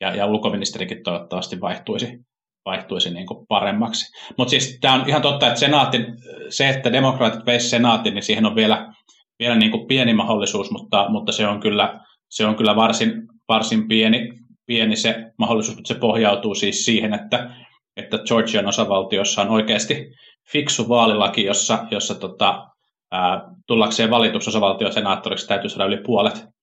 ja, 0.00 0.14
ja 0.14 0.26
ulkoministerikin 0.26 1.02
toivottavasti 1.02 1.60
vaihtuisi, 1.60 2.18
vaihtuisi 2.64 3.10
niin 3.10 3.26
kuin 3.26 3.46
paremmaksi. 3.48 4.06
Mutta 4.38 4.50
siis 4.50 4.78
tämä 4.80 4.94
on 4.94 5.04
ihan 5.08 5.22
totta, 5.22 5.46
että 5.46 5.60
senaatin, 5.60 6.06
se, 6.48 6.68
että 6.68 6.92
demokraatit 6.92 7.46
veisivät 7.46 7.70
senaatin, 7.70 8.14
niin 8.14 8.22
siihen 8.22 8.46
on 8.46 8.56
vielä, 8.56 8.92
vielä 9.38 9.56
niin 9.56 9.70
kuin 9.70 9.86
pieni 9.86 10.14
mahdollisuus, 10.14 10.70
mutta, 10.70 11.08
mutta 11.08 11.32
se 11.32 11.46
on 11.46 11.60
kyllä, 11.60 12.00
se 12.30 12.46
on 12.46 12.56
kyllä 12.56 12.76
varsin, 12.76 13.12
varsin 13.48 13.88
pieni, 13.88 14.28
pieni 14.66 14.96
se 14.96 15.24
mahdollisuus, 15.38 15.76
mutta 15.76 15.94
se 15.94 16.00
pohjautuu 16.00 16.54
siis 16.54 16.84
siihen, 16.84 17.14
että, 17.14 17.50
että 17.96 18.18
Georgian 18.18 18.66
osavaltiossa 18.66 19.42
on 19.42 19.48
oikeasti 19.48 20.06
fiksu 20.52 20.88
vaalilaki, 20.88 21.44
jossa, 21.44 21.86
jossa 21.90 22.14
tota, 22.14 22.66
ää, 23.12 23.40
tullakseen 23.66 24.10
valituksi 24.10 24.50
osavaltiosenaattoriksi 24.50 25.46
täytyy 25.46 25.70
saada 25.70 25.84
yli 25.84 26.02
puolet 26.06 26.55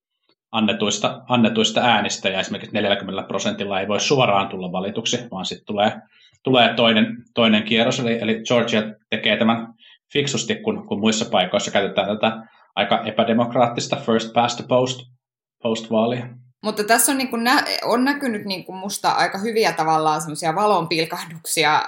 annetuista, 0.54 1.22
annetuista 1.28 1.82
äänistä, 1.82 2.30
ja 2.30 2.40
esimerkiksi 2.40 2.74
40 2.74 3.28
prosentilla 3.28 3.80
ei 3.80 3.88
voi 3.88 4.00
suoraan 4.00 4.50
tulla 4.50 4.72
valituksi, 4.72 5.20
vaan 5.32 5.46
sitten 5.46 5.66
tulee, 5.66 5.92
tulee 6.44 6.74
toinen, 6.74 7.18
toinen 7.34 7.64
kierros, 7.64 8.00
eli, 8.00 8.20
eli 8.22 8.42
Georgia 8.48 8.82
tekee 9.10 9.38
tämän 9.38 9.74
fiksusti, 10.14 10.56
kun, 10.56 10.88
kun 10.88 11.00
muissa 11.00 11.26
paikoissa 11.26 11.72
käytetään 11.72 12.08
tätä 12.08 12.38
aika 12.76 13.02
epädemokraattista 13.06 13.96
first 13.96 14.34
past 14.34 14.58
the 14.58 14.66
post, 14.68 15.00
post-vaalia. 15.64 16.28
Mutta 16.64 16.84
tässä 16.84 17.12
on, 17.12 17.18
niin 17.18 17.30
kuin 17.30 17.44
nä- 17.44 17.66
on 17.84 18.06
näkynyt 18.06 18.46
niin 18.46 18.66
kuin 18.66 18.76
musta 18.76 19.12
aika 19.12 19.38
hyviä 19.38 19.72
tavallaan 19.72 20.22
semmoisia 20.22 20.56
valonpilkahduksia, 20.56 21.84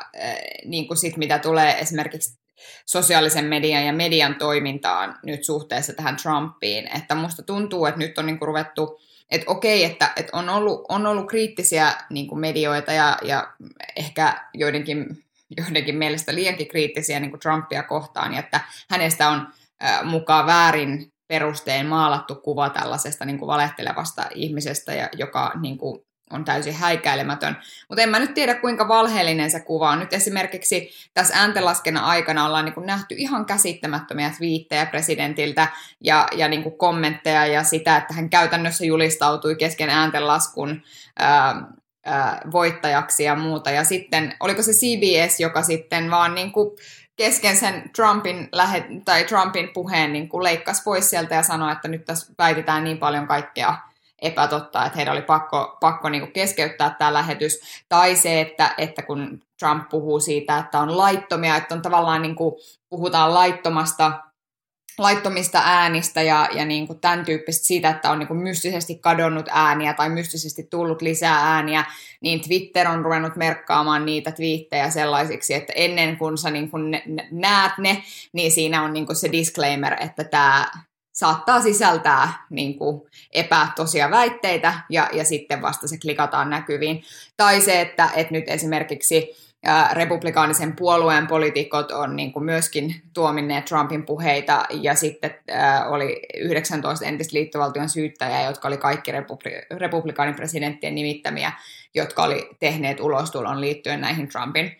niin 0.66 0.88
kuin 0.88 0.98
sit, 0.98 1.18
mitä 1.18 1.40
tulee 1.40 1.80
esimerkiksi 1.80 2.45
sosiaalisen 2.86 3.46
median 3.46 3.86
ja 3.86 3.94
median 3.94 4.36
toimintaan 4.36 5.20
nyt 5.24 5.44
suhteessa 5.44 5.94
tähän 5.94 6.18
Trumpiin. 6.18 6.98
Että 6.98 7.16
musta 7.16 7.44
tuntuu, 7.44 7.86
että 7.86 8.00
nyt 8.00 8.18
on 8.18 8.26
niin 8.26 8.40
kuin 8.40 8.48
ruvettu, 8.48 9.00
että 9.32 9.52
okei, 9.52 9.84
että, 9.84 10.14
että 10.16 10.38
on, 10.38 10.50
ollut, 10.50 10.86
on 10.90 11.06
ollut 11.06 11.28
kriittisiä 11.28 11.94
niin 12.10 12.28
kuin 12.28 12.40
medioita 12.40 12.94
ja, 12.94 13.18
ja 13.22 13.54
ehkä 13.96 14.50
joidenkin, 14.54 15.24
joidenkin 15.58 15.96
mielestä 15.96 16.36
liiankin 16.36 16.68
kriittisiä 16.68 17.20
niin 17.20 17.30
kuin 17.30 17.40
Trumpia 17.40 17.84
kohtaan, 17.84 18.34
ja 18.34 18.40
että 18.40 18.60
hänestä 18.90 19.30
on 19.30 19.48
äh, 19.84 20.04
mukaan 20.04 20.46
väärin 20.46 21.12
perustein 21.28 21.86
maalattu 21.86 22.36
kuva 22.36 22.70
tällaisesta 22.70 23.26
niin 23.26 23.40
kuin 23.40 23.48
valehtelevasta 23.48 24.30
ihmisestä, 24.36 25.10
joka 25.18 25.52
niin 25.62 25.78
kuin, 25.78 26.06
on 26.32 26.46
täysin 26.46 26.74
häikäilemätön. 26.74 27.58
Mutta 27.90 28.02
en 28.02 28.10
mä 28.10 28.20
nyt 28.20 28.34
tiedä, 28.34 28.56
kuinka 28.56 28.88
valheellinen 28.88 29.52
se 29.52 29.60
kuva 29.60 29.90
on. 29.90 30.00
Nyt 30.00 30.14
esimerkiksi 30.14 30.90
tässä 31.14 31.34
ääntenlaskennan 31.38 32.04
aikana 32.04 32.46
ollaan 32.46 32.66
niin 32.66 32.74
kuin 32.74 32.86
nähty 32.86 33.16
ihan 33.18 33.46
käsittämättömiä 33.46 34.32
twiittejä 34.38 34.86
presidentiltä 34.86 35.68
ja, 36.02 36.28
ja 36.36 36.48
niin 36.48 36.64
kuin 36.64 36.78
kommentteja 36.78 37.46
ja 37.46 37.64
sitä, 37.64 37.98
että 37.98 38.14
hän 38.14 38.30
käytännössä 38.30 38.86
julistautui 38.86 39.56
kesken 39.56 39.90
ääntenlaskun 39.90 40.82
ää, 41.20 41.62
ää, 42.06 42.42
voittajaksi 42.52 43.24
ja 43.24 43.36
muuta. 43.36 43.72
Ja 43.72 43.84
sitten, 43.84 44.36
oliko 44.40 44.62
se 44.62 44.72
CBS, 44.72 45.40
joka 45.40 45.64
sitten 45.64 46.12
vaan 46.12 46.36
niin 46.36 46.52
kuin 46.52 46.78
kesken 47.16 47.58
sen 47.58 47.90
Trumpin, 47.96 48.50
lähe, 48.52 48.86
tai 49.06 49.24
Trumpin 49.24 49.70
puheen 49.74 50.14
niin 50.14 50.30
kuin 50.30 50.44
leikkasi 50.44 50.84
pois 50.84 51.10
sieltä 51.10 51.36
ja 51.36 51.44
sanoi, 51.44 51.72
että 51.72 51.88
nyt 51.88 52.06
tässä 52.06 52.34
väitetään 52.38 52.84
niin 52.84 52.98
paljon 52.98 53.28
kaikkea 53.28 53.78
epätotta, 54.26 54.86
että 54.86 54.98
heidän 54.98 55.14
oli 55.14 55.22
pakko, 55.22 55.78
pakko 55.80 56.10
niin 56.10 56.32
keskeyttää 56.32 56.96
tämä 57.00 57.14
lähetys. 57.14 57.60
Tai 57.90 58.16
se, 58.16 58.42
että, 58.42 58.76
että 58.78 59.02
kun 59.02 59.40
Trump 59.60 59.90
puhuu 59.90 60.20
siitä, 60.20 60.58
että 60.58 60.80
on 60.80 60.98
laittomia, 60.98 61.56
että 61.56 61.76
on 61.76 61.82
tavallaan 61.82 62.22
niin 62.22 62.36
kuin, 62.36 62.56
puhutaan 62.90 63.34
laittomasta 63.34 64.12
laittomista 64.98 65.62
äänistä 65.66 66.22
ja, 66.22 66.50
ja 66.54 66.66
niin 66.66 66.88
kuin 66.88 67.00
tämän 67.00 67.26
tyyppistä 67.26 67.66
siitä, 67.66 67.90
että 67.90 68.12
on 68.12 68.20
niin 68.20 68.28
kuin 68.28 68.40
mystisesti 68.40 68.96
kadonnut 68.96 69.46
ääniä 69.50 69.94
tai 69.94 70.10
mystisesti 70.10 70.64
tullut 70.64 71.02
lisää 71.02 71.54
ääniä, 71.54 71.86
niin 72.22 72.42
Twitter 72.42 72.88
on 72.88 73.06
ruvennut 73.06 73.36
merkkaamaan 73.36 74.06
niitä 74.06 74.32
twiittejä 74.32 74.90
sellaisiksi, 74.90 75.54
että 75.54 75.74
ennen 75.76 76.18
kuin 76.18 76.38
sä 76.38 76.52
niin 76.52 76.72
kuin 76.72 77.02
näet 77.32 77.72
ne, 77.78 78.04
niin 78.34 78.52
siinä 78.52 78.84
on 78.84 78.94
niin 78.94 79.06
kuin 79.06 79.16
se 79.16 79.32
disclaimer, 79.32 80.04
että 80.04 80.24
tämä 80.24 80.72
saattaa 81.16 81.62
sisältää 81.62 82.46
niin 82.50 82.78
kuin, 82.78 83.02
epätosia 83.32 84.12
väitteitä 84.12 84.74
ja, 84.90 85.10
ja 85.14 85.26
sitten 85.26 85.62
vasta 85.62 85.88
se 85.88 85.98
klikataan 85.98 86.50
näkyviin. 86.50 87.04
Tai 87.38 87.62
se, 87.62 87.82
että, 87.82 88.10
että 88.16 88.34
nyt 88.34 88.44
esimerkiksi 88.48 89.36
republikaanisen 89.94 90.76
puolueen 90.76 91.28
poliitikot 91.28 91.92
on 91.92 92.16
niin 92.16 92.34
kuin 92.34 92.46
myöskin 92.46 92.96
tuominneet 93.14 93.66
Trumpin 93.66 94.06
puheita 94.06 94.66
ja 94.82 94.96
sitten 94.96 95.36
oli 95.90 96.22
19 96.38 97.06
entistä 97.06 97.36
liittovaltion 97.36 97.90
syyttäjää, 97.90 98.46
jotka 98.46 98.68
oli 98.68 98.78
kaikki 98.78 99.12
republi- 99.12 99.78
republikaanin 99.78 100.36
presidenttien 100.36 100.96
nimittämiä, 100.96 101.52
jotka 101.96 102.24
oli 102.24 102.50
tehneet 102.60 103.00
ulostulon 103.00 103.62
liittyen 103.62 104.02
näihin 104.02 104.28
Trumpin 104.28 104.78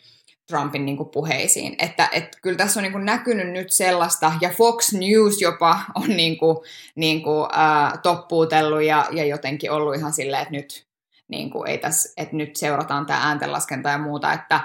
Trumpin 0.48 0.86
niin 0.86 0.98
kuin 0.98 1.10
puheisiin. 1.10 1.76
Että, 1.80 2.10
että 2.12 2.38
kyllä 2.42 2.58
tässä 2.58 2.80
on 2.80 2.84
niin 2.84 2.92
kuin 2.92 3.06
näkynyt 3.06 3.52
nyt 3.52 3.72
sellaista, 3.72 4.32
ja 4.42 4.50
Fox 4.50 4.94
News 4.94 5.42
jopa 5.42 5.80
on 5.96 6.10
niin 6.10 6.38
kuin, 6.38 6.58
niin 6.96 7.24
kuin, 7.24 7.50
äh, 7.58 8.00
toppuutellut 8.04 8.84
ja, 8.84 9.08
ja 9.12 9.26
jotenkin 9.26 9.72
ollut 9.72 9.96
ihan 9.96 10.14
silleen, 10.14 10.42
että 10.42 10.54
nyt, 10.54 10.88
niin 11.28 11.50
kuin, 11.50 11.70
ei 11.70 11.78
tässä, 11.78 12.14
että 12.18 12.36
nyt 12.36 12.56
seurataan 12.56 13.06
tämä 13.06 13.28
ääntenlaskenta 13.28 13.90
ja 13.90 13.98
muuta, 13.98 14.34
että, 14.34 14.60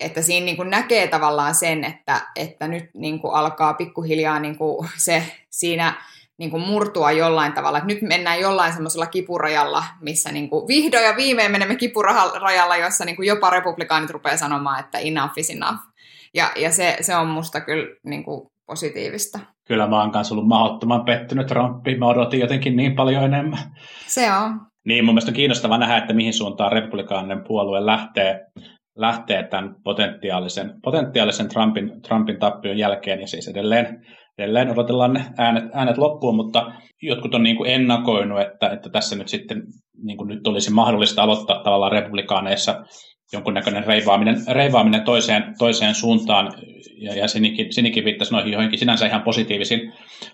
että 0.00 0.22
siinä 0.22 0.44
niin 0.44 0.56
kuin 0.56 0.70
näkee 0.70 1.06
tavallaan 1.06 1.54
sen, 1.54 1.84
että, 1.84 2.20
että 2.36 2.68
nyt 2.68 2.90
niin 2.94 3.20
kuin 3.20 3.34
alkaa 3.34 3.74
pikkuhiljaa 3.74 4.40
niin 4.40 4.56
kuin 4.58 4.88
se 4.96 5.22
siinä 5.50 5.94
niin 6.38 6.50
kuin 6.50 6.62
murtua 6.62 7.12
jollain 7.12 7.52
tavalla. 7.52 7.78
Että 7.78 7.86
nyt 7.86 8.02
mennään 8.02 8.40
jollain 8.40 8.72
semmoisella 8.72 9.06
kipurajalla, 9.06 9.84
missä 10.00 10.32
niin 10.32 10.50
kuin 10.50 10.68
vihdoin 10.68 11.04
ja 11.04 11.16
viimein 11.16 11.52
menemme 11.52 11.76
kipurajalla, 11.76 12.76
jossa 12.76 13.04
niin 13.04 13.16
kuin 13.16 13.28
jopa 13.28 13.50
republikaanit 13.50 14.10
rupeaa 14.10 14.36
sanomaan, 14.36 14.80
että 14.80 14.98
enough 14.98 15.38
is 15.38 15.50
enough. 15.50 15.78
Ja, 16.34 16.50
ja 16.56 16.70
se, 16.70 16.96
se 17.00 17.16
on 17.16 17.26
musta 17.26 17.60
kyllä 17.60 17.96
niin 18.04 18.24
kuin 18.24 18.48
positiivista. 18.66 19.38
kyllä 19.68 19.86
mä 19.86 20.00
oon 20.00 20.10
kanssa 20.10 20.34
ollut 20.34 20.48
mahdottoman 20.48 21.04
pettynyt 21.04 21.46
Trumpiin. 21.46 21.98
Mä 21.98 22.06
odotin 22.06 22.40
jotenkin 22.40 22.76
niin 22.76 22.94
paljon 22.94 23.24
enemmän. 23.24 23.58
Se 24.06 24.32
on. 24.32 24.60
Niin, 24.86 25.04
mun 25.04 25.14
mielestä 25.14 25.30
on 25.30 25.34
kiinnostavaa 25.34 25.78
nähdä, 25.78 25.96
että 25.96 26.12
mihin 26.12 26.32
suuntaan 26.32 26.72
republikaaninen 26.72 27.44
puolue 27.48 27.86
lähtee, 27.86 28.40
lähtee 28.96 29.42
tämän 29.42 29.74
potentiaalisen, 29.84 30.72
potentiaalisen 30.82 31.48
Trumpin, 31.48 32.02
Trumpin 32.02 32.38
tappion 32.38 32.78
jälkeen, 32.78 33.20
ja 33.20 33.26
siis 33.26 33.48
edelleen, 33.48 34.06
edelleen 34.38 34.70
odotellaan 34.70 35.12
ne 35.12 35.24
äänet, 35.38 35.64
äänet 35.72 35.98
loppuun, 35.98 36.36
mutta 36.36 36.72
jotkut 37.02 37.34
on 37.34 37.42
niin 37.42 37.56
kuin 37.56 37.70
ennakoinut, 37.70 38.40
että, 38.40 38.68
että 38.68 38.90
tässä 38.90 39.16
nyt 39.16 39.28
sitten 39.28 39.62
niin 40.02 40.18
kuin 40.18 40.28
nyt 40.28 40.46
olisi 40.46 40.72
mahdollista 40.72 41.22
aloittaa 41.22 41.62
tavallaan 41.62 41.92
republikaaneissa 41.92 42.84
jonkunnäköinen 43.32 43.84
reivaaminen, 43.84 44.36
reivaaminen 44.48 45.04
toiseen, 45.04 45.54
toiseen 45.58 45.94
suuntaan, 45.94 46.52
ja, 46.98 47.14
ja 47.14 47.28
Sinikin, 47.28 47.72
Sinikin 47.72 48.04
viittasi 48.04 48.32
noihin 48.32 48.52
joihinkin 48.52 48.78
sinänsä 48.78 49.06
ihan 49.06 49.22
positiivisiin, 49.22 49.92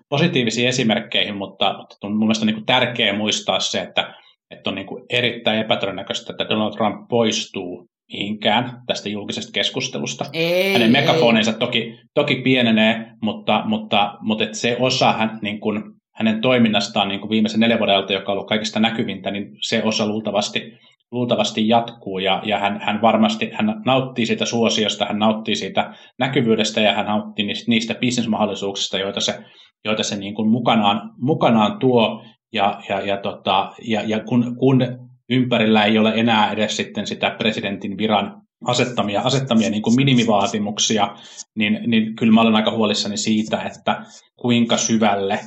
positiivisiin 0.08 0.68
esimerkkeihin, 0.68 1.36
mutta, 1.36 1.74
mutta 1.78 1.96
on 2.02 2.12
mun 2.12 2.26
mielestä 2.26 2.46
niin 2.46 2.54
kuin 2.54 2.66
tärkeää 2.66 3.16
muistaa 3.16 3.60
se, 3.60 3.80
että, 3.80 4.14
että 4.50 4.70
on 4.70 4.76
niin 4.76 4.86
kuin 4.86 5.04
erittäin 5.10 5.58
epätodennäköistä, 5.58 6.32
että 6.32 6.48
Donald 6.48 6.72
Trump 6.76 7.08
poistuu 7.08 7.88
mihinkään 8.12 8.82
tästä 8.86 9.08
julkisesta 9.08 9.52
keskustelusta. 9.52 10.24
Ei, 10.32 10.72
Hänen 10.72 10.92
megafoninsa 10.92 11.52
toki, 11.52 11.98
toki 12.14 12.34
pienenee, 12.34 13.06
mutta, 13.22 13.62
mutta, 13.66 14.14
mutta 14.20 14.44
että 14.44 14.56
se 14.56 14.76
osa 14.80 15.12
hän, 15.12 15.38
niin 15.42 15.60
kuin, 15.60 15.82
hänen 16.14 16.40
toiminnastaan 16.40 17.08
niin 17.08 17.20
kuin 17.20 17.30
viimeisen 17.30 17.60
neljän 17.60 17.78
vuoden 17.78 17.94
ajalta, 17.94 18.12
joka 18.12 18.32
on 18.32 18.38
ollut 18.38 18.48
kaikista 18.48 18.80
näkyvintä, 18.80 19.30
niin 19.30 19.50
se 19.60 19.82
osa 19.82 20.06
luultavasti, 20.06 20.72
luultavasti 21.12 21.68
jatkuu. 21.68 22.18
Ja, 22.18 22.42
ja 22.44 22.58
hän, 22.58 22.80
hän 22.82 23.02
varmasti 23.02 23.50
hän 23.52 23.82
nauttii 23.86 24.26
siitä 24.26 24.44
suosiosta, 24.44 25.04
hän 25.04 25.18
nauttii 25.18 25.56
siitä 25.56 25.94
näkyvyydestä 26.18 26.80
ja 26.80 26.92
hän 26.92 27.06
nauttii 27.06 27.46
niistä, 27.46 27.64
niistä 27.68 27.94
bisnesmahdollisuuksista, 27.94 28.98
joita 28.98 29.20
se, 29.20 29.38
joita 29.84 30.02
se 30.02 30.16
niin 30.16 30.34
kuin 30.34 30.48
mukanaan, 30.48 31.10
mukanaan 31.20 31.78
tuo. 31.78 32.24
Ja, 32.52 32.80
ja, 32.88 33.00
ja, 33.00 33.16
tota, 33.16 33.72
ja, 33.88 34.02
ja 34.06 34.20
kun, 34.20 34.56
kun 34.58 35.03
ympärillä 35.30 35.84
ei 35.84 35.98
ole 35.98 36.12
enää 36.16 36.52
edes 36.52 36.76
sitten 36.76 37.06
sitä 37.06 37.30
presidentin 37.30 37.98
viran 37.98 38.42
asettamia, 38.66 39.20
asettamia 39.20 39.70
niin 39.70 39.82
kuin 39.82 39.96
minimivaatimuksia, 39.96 41.16
niin, 41.54 41.78
niin 41.86 42.16
kyllä 42.16 42.32
mä 42.32 42.40
olen 42.40 42.54
aika 42.54 42.70
huolissani 42.70 43.16
siitä, 43.16 43.62
että 43.62 44.02
kuinka 44.40 44.76
syvälle 44.76 45.40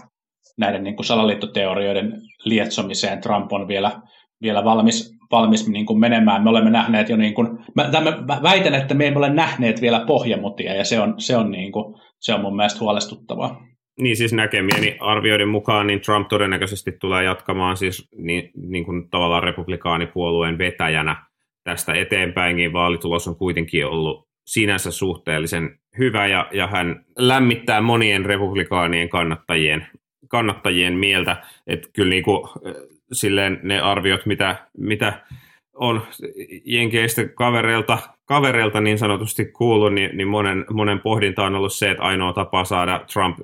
näiden 0.58 0.84
niin 0.84 0.96
kuin 0.96 1.06
salaliittoteorioiden 1.06 2.22
lietsomiseen 2.46 3.22
Trump 3.22 3.54
on 3.54 3.68
vielä, 3.68 4.02
vielä 4.42 4.64
valmis, 4.64 5.12
valmis 5.32 5.68
niin 5.68 5.86
kuin 5.86 6.00
menemään. 6.00 6.44
Me 6.44 6.50
olemme 6.50 6.70
nähneet 6.70 7.10
jo, 7.10 7.18
niin 7.18 7.34
kuin, 7.34 7.48
mä, 7.76 7.90
mä 8.28 8.40
väitän, 8.44 8.76
että 8.76 8.94
me 8.94 9.08
emme 9.08 9.18
ole 9.18 9.34
nähneet 9.34 9.82
vielä 9.82 10.04
pohjamutia, 10.08 10.74
ja 10.74 10.86
se 10.86 11.00
on, 11.00 11.14
se 11.18 11.38
on, 11.38 11.52
niin 11.52 11.72
kuin, 11.72 11.96
se 12.20 12.34
on 12.34 12.42
mun 12.42 12.56
mielestä 12.56 12.80
huolestuttavaa. 12.80 13.68
Niin 14.01 14.18
siis 14.18 14.34
näkemieni 14.34 14.98
arvioiden 15.00 15.48
mukaan 15.48 15.88
niin 15.88 16.01
Trump 16.01 16.27
todennäköisesti 16.27 16.92
tulee 16.92 17.24
jatkamaan 17.24 17.77
siis 17.77 18.08
niin, 18.18 18.51
niin 18.56 18.86
kuin 18.86 19.10
tavallaan 19.10 19.44
republikaanipuolueen 19.44 20.58
vetäjänä 20.58 21.25
tästä 21.63 21.94
eteenpäinkin. 21.94 22.74
Vaalitulos 22.74 23.27
on 23.27 23.36
kuitenkin 23.36 23.86
ollut 23.86 24.27
sinänsä 24.48 24.92
suhteellisen 24.92 25.80
hyvä 25.98 26.27
ja, 26.27 26.48
ja 26.51 26.68
hän 26.68 27.06
lämmittää 27.18 27.82
monien 27.82 28.25
republikaanien 28.25 29.10
kannattajien, 29.10 29.88
kannattajien 30.27 30.94
mieltä. 30.94 31.38
Että 31.68 31.89
kyllä 31.94 32.10
niin 32.10 32.24
kuin, 32.24 32.50
silleen 33.12 33.60
ne 33.63 33.80
arviot, 33.80 34.25
mitä, 34.25 34.56
mitä 34.77 35.22
on 35.74 36.01
jenkeistä 36.66 37.27
kavereilta, 37.27 37.98
kavereilta 38.25 38.82
niin 38.82 38.98
sanotusti 38.98 39.46
kuullut, 39.46 39.94
niin, 39.94 40.18
niin 40.18 40.27
monen, 40.27 40.66
monen 40.72 41.00
pohdinta 41.00 41.46
on 41.46 41.56
ollut 41.56 41.74
se, 41.74 41.92
että 41.92 42.04
ainoa 42.04 42.34
tapa 42.34 42.63
saada 42.63 43.06
Trump 43.13 43.39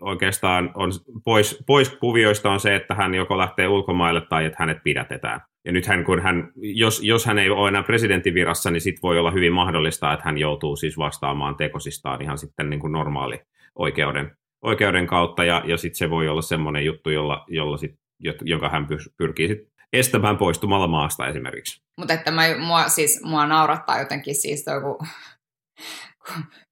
oikeastaan 0.00 0.70
on 0.74 0.90
pois, 1.24 1.64
pois 1.66 1.90
kuvioista 1.90 2.50
on 2.50 2.60
se, 2.60 2.74
että 2.74 2.94
hän 2.94 3.14
joko 3.14 3.38
lähtee 3.38 3.68
ulkomaille 3.68 4.20
tai 4.20 4.44
että 4.44 4.56
hänet 4.58 4.78
pidätetään. 4.84 5.40
Ja 5.64 5.72
nythän 5.72 6.04
kun 6.04 6.22
hän, 6.22 6.52
jos, 6.56 7.02
jos 7.02 7.26
hän 7.26 7.38
ei 7.38 7.50
ole 7.50 7.68
enää 7.68 7.82
presidentinvirassa, 7.82 8.70
niin 8.70 8.80
sitten 8.80 9.02
voi 9.02 9.18
olla 9.18 9.30
hyvin 9.30 9.52
mahdollista, 9.52 10.12
että 10.12 10.24
hän 10.24 10.38
joutuu 10.38 10.76
siis 10.76 10.98
vastaamaan 10.98 11.56
tekosistaan 11.56 12.22
ihan 12.22 12.38
sitten 12.38 12.70
niin 12.70 12.80
kuin 12.80 12.92
normaali 12.92 13.40
oikeuden, 13.74 14.36
oikeuden 14.62 15.06
kautta, 15.06 15.44
ja, 15.44 15.62
ja 15.66 15.76
sitten 15.76 15.98
se 15.98 16.10
voi 16.10 16.28
olla 16.28 16.42
semmoinen 16.42 16.84
juttu, 16.84 17.10
jolla, 17.10 17.44
jolla 17.48 17.76
sit, 17.76 17.94
jonka 18.40 18.68
hän 18.68 18.86
pyrkii 19.16 19.48
sit 19.48 19.58
estämään 19.92 20.38
poistumalla 20.38 20.86
maasta 20.86 21.26
esimerkiksi. 21.26 21.82
Mutta 21.96 22.14
että 22.14 22.30
mä, 22.30 22.42
mua, 22.58 22.88
siis, 22.88 23.20
mua 23.24 23.46
naurattaa 23.46 23.98
jotenkin 23.98 24.34
siis 24.34 24.64
toi, 24.64 24.80
kun 24.80 24.98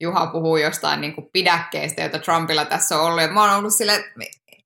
Juha 0.01 0.27
puhuu 0.27 0.57
jostain 0.57 1.01
niin 1.01 1.15
kuin 1.15 1.31
pidäkkeistä, 1.33 2.03
joita 2.03 2.19
Trumpilla 2.19 2.65
tässä 2.65 2.99
on 2.99 3.07
ollut. 3.07 3.23
Ja 3.23 3.29
mä 3.29 3.43
oon 3.43 3.59
ollut 3.59 3.75
silleen, 3.75 4.05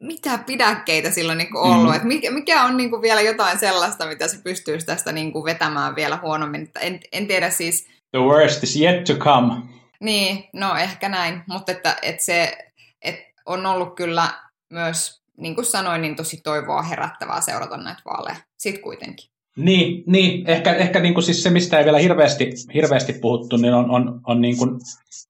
mitä 0.00 0.38
pidäkkeitä 0.38 1.10
sillä 1.10 1.32
on 1.32 1.38
niin 1.38 1.50
kuin 1.50 1.62
ollut, 1.62 1.88
mm. 1.88 1.94
että 1.94 2.08
mikä, 2.08 2.30
mikä 2.30 2.64
on 2.64 2.76
niin 2.76 2.90
kuin 2.90 3.02
vielä 3.02 3.20
jotain 3.20 3.58
sellaista, 3.58 4.06
mitä 4.06 4.28
se 4.28 4.38
pystyisi 4.44 4.86
tästä 4.86 5.12
niin 5.12 5.32
kuin 5.32 5.44
vetämään 5.44 5.96
vielä 5.96 6.18
huonommin. 6.22 6.70
En, 6.80 7.00
en 7.12 7.26
tiedä 7.26 7.50
siis... 7.50 7.88
The 8.10 8.18
worst 8.18 8.62
is 8.62 8.76
yet 8.80 9.04
to 9.04 9.14
come. 9.14 9.54
Niin, 10.00 10.48
no 10.52 10.76
ehkä 10.76 11.08
näin, 11.08 11.42
mutta 11.48 11.72
että, 11.72 11.96
että 12.02 12.24
se 12.24 12.58
että 13.02 13.42
on 13.46 13.66
ollut 13.66 13.94
kyllä 13.94 14.28
myös, 14.70 15.22
niin 15.36 15.54
kuin 15.54 15.64
sanoin, 15.64 16.02
niin 16.02 16.16
tosi 16.16 16.36
toivoa 16.36 16.82
herättävää 16.82 17.40
seurata 17.40 17.76
näitä 17.76 18.02
vaaleja. 18.04 18.36
Sitten 18.58 18.82
kuitenkin. 18.82 19.29
Niin, 19.60 20.04
niin 20.06 20.50
ehkä, 20.50 20.74
ehkä 20.74 21.00
niin 21.00 21.14
kuin 21.14 21.24
siis 21.24 21.42
se, 21.42 21.50
mistä 21.50 21.78
ei 21.78 21.84
vielä 21.84 21.98
hirveästi, 21.98 22.50
hirveästi 22.74 23.12
puhuttu, 23.12 23.56
niin 23.56 23.74
on, 23.74 23.90
on, 23.90 24.20
on, 24.26 24.40
niin 24.40 24.58
kuin, 24.58 24.70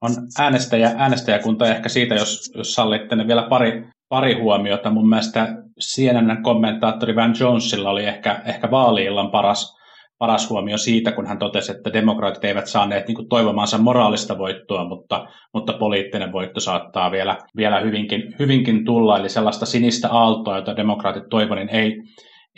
on 0.01 0.11
äänestäjä, 0.39 0.95
äänestäjäkunta. 0.97 1.67
Ehkä 1.67 1.89
siitä, 1.89 2.15
jos, 2.15 2.53
jos 2.55 2.75
sallitte, 2.75 3.17
niin 3.17 3.29
vielä 3.29 3.47
pari, 3.49 3.85
pari 4.09 4.35
huomiota. 4.35 4.91
Mun 4.91 5.09
mielestä 5.09 5.57
CNN-kommentaattori 5.81 7.17
Van 7.17 7.35
Jonesilla 7.41 7.91
oli 7.91 8.05
ehkä, 8.05 8.43
ehkä 8.45 8.71
vaaliillan 8.71 9.31
paras, 9.31 9.77
paras 10.19 10.51
huomio 10.51 10.79
siitä, 10.79 11.13
kun 11.13 11.27
hän 11.27 11.39
totesi, 11.39 11.73
että 11.73 11.93
demokraatit 11.93 12.45
eivät 12.45 12.67
saaneet 12.67 13.09
niin 13.09 13.29
toivomaansa 13.29 13.79
moraalista 13.79 14.39
voittoa, 14.39 14.89
mutta, 14.89 15.27
mutta 15.55 15.73
poliittinen 15.73 16.33
voitto 16.33 16.61
saattaa 16.61 17.11
vielä, 17.11 17.39
vielä 17.57 17.81
hyvinkin, 17.81 18.35
hyvinkin 18.39 18.85
tulla. 18.85 19.19
Eli 19.19 19.29
sellaista 19.29 19.67
sinistä 19.67 20.09
aaltoa, 20.11 20.57
jota 20.57 20.77
demokraatit 20.77 21.25
toivovat, 21.31 21.59
niin 21.59 21.75
ei, 21.75 21.97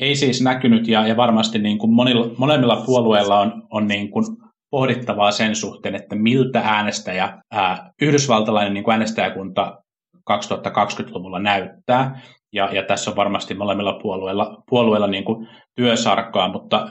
ei 0.03 0.17
siis 0.17 0.43
näkynyt 0.43 0.88
ja, 0.88 1.07
ja 1.07 1.17
varmasti 1.17 1.59
niin 1.59 1.79
kuin 1.79 1.95
monilla, 1.95 2.31
molemmilla 2.38 2.83
puolueilla 2.87 3.41
on, 3.41 3.62
on 3.71 3.87
niin 3.87 4.11
kuin 4.11 4.25
pohdittavaa 4.71 5.31
sen 5.31 5.57
suhteen, 5.57 5.95
että 5.95 6.17
miltä 6.17 6.61
äänestäjä, 6.61 7.38
ää, 7.53 7.91
yhdysvaltalainen 8.03 8.75
niin 8.75 8.85
kuin 8.85 8.93
äänestäjäkunta 8.93 9.79
2020-luvulla 10.31 11.38
näyttää. 11.38 12.21
Ja, 12.53 12.69
ja 12.73 12.83
tässä 12.83 13.11
on 13.11 13.17
varmasti 13.17 13.55
molemmilla 13.55 13.99
puolueilla, 14.03 14.62
puolueilla 14.71 15.07
niin 15.07 15.25
kuin 15.25 15.49
työsarkkaa, 15.77 16.53
mutta 16.53 16.88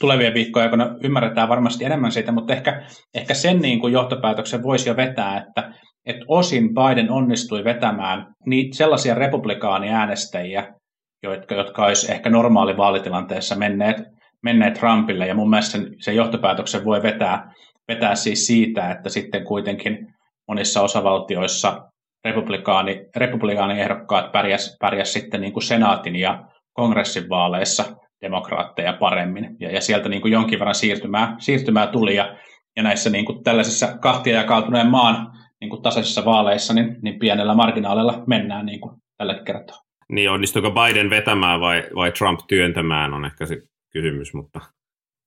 tulevien 0.00 0.34
viikkojen 0.34 0.64
aikana 0.64 0.96
ymmärretään 1.04 1.48
varmasti 1.48 1.84
enemmän 1.84 2.12
siitä, 2.12 2.32
mutta 2.32 2.52
ehkä, 2.52 2.82
ehkä 3.14 3.34
sen 3.34 3.58
niin 3.58 3.80
kuin 3.80 3.92
johtopäätöksen 3.92 4.62
voisi 4.62 4.88
jo 4.88 4.96
vetää, 4.96 5.38
että, 5.38 5.74
että 6.06 6.24
osin 6.28 6.68
Biden 6.74 7.10
onnistui 7.10 7.64
vetämään 7.64 8.26
niitä 8.46 8.76
sellaisia 8.76 9.14
republikaaniäänestäjiä, 9.14 10.74
jotka, 11.22 11.54
jotka 11.54 11.84
olisi 11.84 12.12
ehkä 12.12 12.30
normaali 12.30 12.76
vaalitilanteessa 12.76 13.56
menneet, 13.56 13.96
menneet 14.42 14.74
Trumpille. 14.74 15.26
Ja 15.26 15.34
mun 15.34 15.50
mielestä 15.50 15.72
sen, 15.72 15.94
sen 16.00 16.16
johtopäätöksen 16.16 16.84
voi 16.84 17.02
vetää, 17.02 17.52
vetää 17.88 18.14
siis 18.14 18.46
siitä, 18.46 18.90
että 18.90 19.08
sitten 19.08 19.44
kuitenkin 19.44 20.14
monissa 20.48 20.82
osavaltioissa 20.82 21.88
republikaani, 22.24 23.06
republikaaniehdokkaat 23.16 24.32
pärjäs, 24.32 24.76
pärjäs 24.80 25.12
sitten 25.12 25.40
niin 25.40 25.52
kuin 25.52 25.62
senaatin 25.62 26.16
ja 26.16 26.44
kongressin 26.72 27.28
vaaleissa 27.28 27.84
demokraatteja 28.22 28.92
paremmin. 28.92 29.56
Ja, 29.60 29.70
ja 29.70 29.80
sieltä 29.80 30.08
niin 30.08 30.22
kuin 30.22 30.32
jonkin 30.32 30.58
verran 30.58 30.74
siirtymää, 30.74 31.36
siirtymää 31.38 31.86
tuli. 31.86 32.14
Ja, 32.14 32.36
ja 32.76 32.82
näissä 32.82 33.10
niin 33.10 33.24
kuin 33.24 33.44
tällaisissa 33.44 33.98
kahtia 33.98 34.36
jakautuneen 34.36 34.86
maan 34.86 35.38
niin 35.60 35.70
kuin 35.70 35.82
tasaisissa 35.82 36.24
vaaleissa, 36.24 36.74
niin, 36.74 36.96
niin 37.02 37.18
pienellä 37.18 37.54
marginaalilla 37.54 38.22
mennään 38.26 38.66
niin 38.66 38.80
kuin 38.80 38.96
tällä 39.16 39.34
kertaa. 39.34 39.87
Niin 40.12 40.30
onnistuiko 40.30 40.70
Biden 40.70 41.10
vetämään 41.10 41.60
vai, 41.60 41.84
vai 41.94 42.12
Trump 42.12 42.40
työntämään 42.46 43.14
on 43.14 43.24
ehkä 43.24 43.46
se 43.46 43.62
kysymys, 43.90 44.34
mutta... 44.34 44.60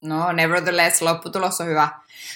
No, 0.03 0.31
nevertheless, 0.31 1.01
lopputulos 1.01 1.61
on 1.61 1.67
hyvä. 1.67 1.87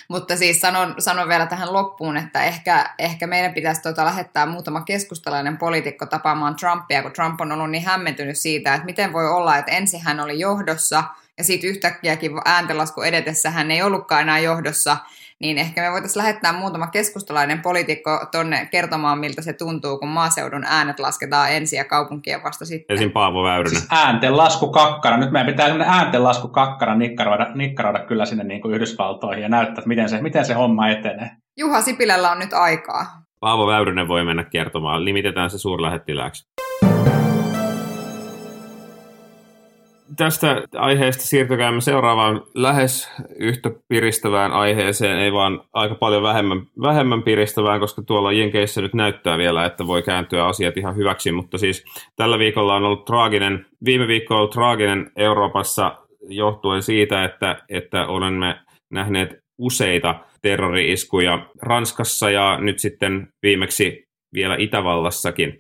Mutta 0.10 0.38
siis 0.38 0.62
sanon, 0.62 0.96
sanon 1.00 1.30
vielä 1.30 1.46
tähän 1.46 1.74
loppuun, 1.74 2.18
että 2.18 2.44
ehkä, 2.44 2.94
ehkä 3.00 3.28
meidän 3.28 3.54
pitäisi 3.54 3.82
tuota 3.82 4.06
lähettää 4.06 4.46
muutama 4.46 4.82
keskustalainen 4.82 5.58
poliitikko 5.58 6.06
tapaamaan 6.06 6.56
Trumpia, 6.56 7.02
kun 7.02 7.12
Trump 7.12 7.42
on 7.42 7.52
ollut 7.52 7.70
niin 7.70 7.84
hämmentynyt 7.86 8.38
siitä, 8.38 8.74
että 8.74 8.86
miten 8.86 9.14
voi 9.14 9.28
olla, 9.28 9.58
että 9.58 9.72
ensin 9.72 10.02
hän 10.02 10.20
oli 10.20 10.40
johdossa 10.40 11.04
ja 11.38 11.44
sitten 11.44 11.70
yhtäkkiäkin 11.70 12.32
ääntenlasku 12.46 13.02
edetessä 13.02 13.52
hän 13.52 13.72
ei 13.72 13.82
ollutkaan 13.82 14.22
enää 14.22 14.40
johdossa, 14.40 14.98
niin 15.42 15.58
ehkä 15.58 15.82
me 15.82 15.92
voitaisiin 15.92 16.22
lähettää 16.22 16.54
muutama 16.54 16.88
keskustalainen 16.88 17.62
poliitikko 17.62 18.26
tonne 18.32 18.68
kertomaan, 18.72 19.20
miltä 19.20 19.42
se 19.42 19.54
tuntuu, 19.54 19.98
kun 19.98 20.10
maaseudun 20.10 20.64
äänet 20.68 21.00
lasketaan 21.00 21.52
ensin 21.52 21.78
ja 21.78 21.86
kaupunkien 21.86 22.44
vasta 22.44 22.66
sitten. 22.66 22.98
Esim. 22.98 23.12
Paavo 23.12 23.44
Väyrynen. 23.44 23.70
Siis 23.70 23.88
ääntenlasku 23.92 24.72
kakkara. 24.72 25.18
Nyt 25.18 25.32
meidän 25.32 25.48
pitää 25.48 25.68
sellainen 25.68 25.96
ääntenlasku 25.96 26.48
kakkara 26.48 26.96
nikkaroida, 26.96 27.52
nikkaroida 27.56 28.00
kyllä 28.00 28.26
sinne 28.26 28.44
niin 28.44 28.62
kuin 28.62 28.74
Yhdysvaltoihin 28.74 29.44
ja 29.44 29.50
näyttää, 29.50 29.74
että 29.74 29.88
miten 29.88 30.10
se, 30.10 30.22
miten 30.22 30.46
se 30.46 30.54
homma 30.54 30.90
etenee. 30.90 31.32
Juha 31.58 31.82
Sipilällä 31.82 32.32
on 32.32 32.40
nyt 32.40 32.54
aikaa. 32.54 33.06
Paavo 33.40 33.68
Väyrynen 33.68 34.08
voi 34.08 34.26
mennä 34.26 34.44
kertomaan. 34.44 35.06
Limitetään 35.06 35.50
se 35.50 35.58
suurlähettilääksi. 35.58 36.48
Tästä 40.18 40.62
aiheesta 40.76 41.24
siirtykäämme 41.24 41.82
seuraavaan 41.82 42.42
lähes 42.54 43.12
yhtä 43.40 43.72
piristävään 43.88 44.52
aiheeseen, 44.52 45.20
ei 45.20 45.34
vaan 45.34 45.62
aika 45.74 45.96
paljon 45.96 46.24
vähemmän, 46.24 46.62
vähemmän 46.82 47.24
piristävään, 47.24 47.80
koska 47.80 48.02
tuolla 48.02 48.32
Jenkeissä 48.32 48.82
nyt 48.82 48.94
näyttää 48.94 49.38
vielä, 49.38 49.66
että 49.66 49.88
voi 49.88 50.02
kääntyä 50.04 50.46
asiat 50.46 50.78
ihan 50.78 50.96
hyväksi, 50.96 51.32
mutta 51.32 51.58
siis 51.58 51.86
tällä 52.16 52.40
viikolla 52.40 52.76
on 52.76 52.84
ollut 52.84 53.06
traaginen, 53.06 53.66
viime 53.86 54.08
viikko 54.08 54.34
on 54.34 54.38
ollut 54.38 54.52
traaginen 54.52 55.12
Euroopassa 55.16 55.98
johtuen 56.30 56.82
siitä, 56.82 57.24
että, 57.24 57.64
että 57.70 58.08
olemme 58.08 58.60
nähneet 58.92 59.38
useita 59.58 60.16
terrori-iskuja 60.42 61.46
Ranskassa 61.62 62.30
ja 62.30 62.58
nyt 62.62 62.80
sitten 62.80 63.28
viimeksi 63.44 64.04
vielä 64.34 64.56
Itävallassakin. 64.60 65.60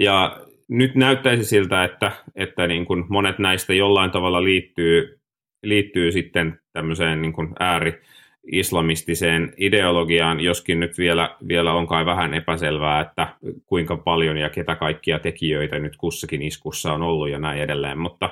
Ja 0.00 0.36
nyt 0.78 0.94
näyttäisi 0.94 1.44
siltä, 1.44 1.84
että, 1.84 2.12
että 2.34 2.66
niin 2.66 2.84
kuin 2.84 3.04
monet 3.08 3.38
näistä 3.38 3.74
jollain 3.74 4.10
tavalla 4.10 4.44
liittyy, 4.44 5.20
liittyy 5.62 6.12
sitten 6.12 6.60
tämmöiseen 6.72 7.22
niin 7.22 7.32
kuin 7.32 7.48
ääri-islamistiseen 7.60 9.54
ideologiaan, 9.56 10.40
joskin 10.40 10.80
nyt 10.80 10.98
vielä, 10.98 11.36
vielä 11.48 11.72
on 11.72 11.86
kai 11.86 12.06
vähän 12.06 12.34
epäselvää, 12.34 13.00
että 13.00 13.36
kuinka 13.66 13.96
paljon 13.96 14.36
ja 14.36 14.50
ketä 14.50 14.74
kaikkia 14.76 15.18
tekijöitä 15.18 15.78
nyt 15.78 15.96
kussakin 15.96 16.42
iskussa 16.42 16.92
on 16.92 17.02
ollut 17.02 17.30
ja 17.30 17.38
näin 17.38 17.60
edelleen, 17.60 17.98
mutta, 17.98 18.30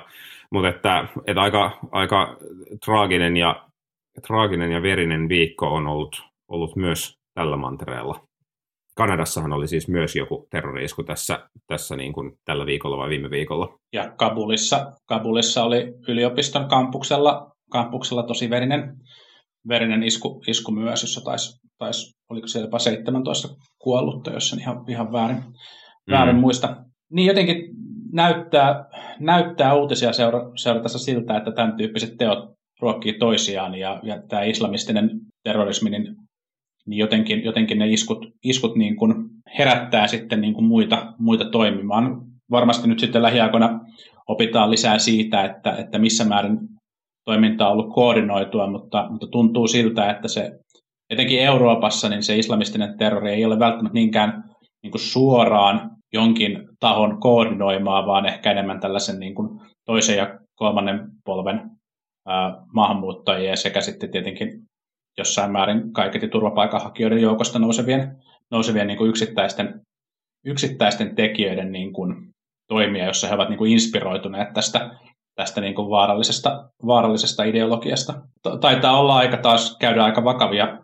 mutta 0.51 0.69
että, 0.69 1.07
että 1.27 1.41
aika, 1.41 1.79
aika 1.91 2.37
traaginen 2.85 3.37
ja 3.37 3.69
traaginen 4.27 4.71
ja 4.71 4.81
verinen 4.81 5.29
viikko 5.29 5.67
on 5.67 5.87
ollut, 5.87 6.23
ollut 6.47 6.75
myös 6.75 7.19
tällä 7.33 7.57
mantereella. 7.57 8.32
Kanadassahan 8.95 9.53
oli 9.53 9.67
siis 9.67 9.87
myös 9.87 10.15
joku 10.15 10.47
terroriisku 10.51 11.03
tässä, 11.03 11.49
tässä 11.67 11.95
niin 11.95 12.13
kuin 12.13 12.31
tällä 12.45 12.65
viikolla 12.65 12.97
vai 12.97 13.09
viime 13.09 13.29
viikolla. 13.29 13.77
Ja 13.93 14.11
Kabulissa, 14.17 14.91
Kabulissa 15.05 15.63
oli 15.63 15.93
yliopiston 16.07 16.67
kampuksella, 16.67 17.51
kampuksella 17.69 18.23
tosi 18.23 18.49
verinen, 18.49 18.97
verinen 19.67 20.03
isku, 20.03 20.43
isku 20.47 20.71
myös, 20.71 21.01
jossa 21.01 21.21
taisi, 21.21 21.59
taisi 21.77 22.11
oliko 22.29 22.47
siellä 22.47 22.67
jopa 22.67 22.79
17 22.79 23.47
kuollutta, 23.79 24.31
jos 24.31 24.53
en 24.53 24.59
ihan, 24.59 24.85
ihan 24.87 25.11
väärin, 25.11 25.37
mm. 25.37 26.11
väärin 26.11 26.35
muista. 26.35 26.75
Niin 27.11 27.27
jotenkin 27.27 27.55
näyttää, 28.11 28.85
näyttää 29.19 29.73
uutisia 29.73 30.13
seura, 30.13 30.51
seuratessa 30.55 30.99
siltä, 30.99 31.37
että 31.37 31.51
tämän 31.51 31.77
tyyppiset 31.77 32.17
teot 32.17 32.53
ruokkii 32.81 33.13
toisiaan 33.13 33.75
ja, 33.75 33.99
ja 34.03 34.21
tämä 34.29 34.43
islamistinen 34.43 35.09
terrorismi, 35.43 35.89
niin, 35.89 36.15
niin 36.87 36.99
jotenkin, 36.99 37.43
jotenkin 37.43 37.79
ne 37.79 37.87
iskut, 37.89 38.25
iskut 38.43 38.75
niin 38.75 38.95
kuin 38.95 39.15
herättää 39.57 40.07
sitten 40.07 40.41
niin 40.41 40.53
kuin 40.53 40.65
muita, 40.65 41.13
muita 41.17 41.45
toimimaan. 41.45 42.21
Varmasti 42.51 42.87
nyt 42.87 42.99
sitten 42.99 43.21
lähiaikoina 43.21 43.79
opitaan 44.27 44.71
lisää 44.71 44.99
siitä, 44.99 45.43
että, 45.43 45.75
että 45.75 45.99
missä 45.99 46.25
määrin 46.25 46.57
toiminta 47.25 47.67
on 47.67 47.73
ollut 47.73 47.93
koordinoitua, 47.93 48.67
mutta, 48.67 49.07
mutta 49.09 49.27
tuntuu 49.27 49.67
siltä, 49.67 50.11
että 50.11 50.27
se 50.27 50.51
etenkin 51.09 51.39
Euroopassa 51.39 52.09
niin 52.09 52.23
se 52.23 52.37
islamistinen 52.37 52.97
terrori 52.97 53.31
ei 53.31 53.45
ole 53.45 53.59
välttämättä 53.59 53.93
niinkään 53.93 54.43
niin 54.83 54.91
kuin 54.91 55.01
suoraan 55.01 55.91
jonkin 56.13 56.67
tahon 56.79 57.19
koordinoimaa, 57.19 58.05
vaan 58.05 58.25
ehkä 58.25 58.51
enemmän 58.51 58.79
tällaisen 58.79 59.19
niin 59.19 59.35
kuin 59.35 59.49
toisen 59.85 60.17
ja 60.17 60.39
kolmannen 60.55 60.99
polven 61.25 61.61
maahanmuuttajia 62.73 63.55
sekä 63.55 63.81
sitten 63.81 64.11
tietenkin 64.11 64.49
jossain 65.17 65.51
määrin 65.51 65.93
kaiketi 65.93 66.27
turvapaikanhakijoiden 66.27 67.21
joukosta 67.21 67.59
nousevien, 67.59 68.17
nousevien 68.51 68.87
niin 68.87 68.97
kuin 68.97 69.09
yksittäisten, 69.09 69.81
yksittäisten 70.45 71.15
tekijöiden 71.15 71.71
niin 71.71 71.93
kuin 71.93 72.29
toimia, 72.67 73.05
jossa 73.05 73.27
he 73.27 73.35
ovat 73.35 73.49
niin 73.49 73.57
kuin 73.57 73.71
inspiroituneet 73.71 74.53
tästä, 74.53 74.91
tästä 75.35 75.61
niin 75.61 75.75
kuin 75.75 75.89
vaarallisesta, 75.89 76.69
vaarallisesta 76.85 77.43
ideologiasta. 77.43 78.13
Taitaa 78.61 78.99
olla 78.99 79.15
aika 79.15 79.37
taas 79.37 79.77
käydä 79.79 80.03
aika 80.03 80.23
vakavia 80.23 80.83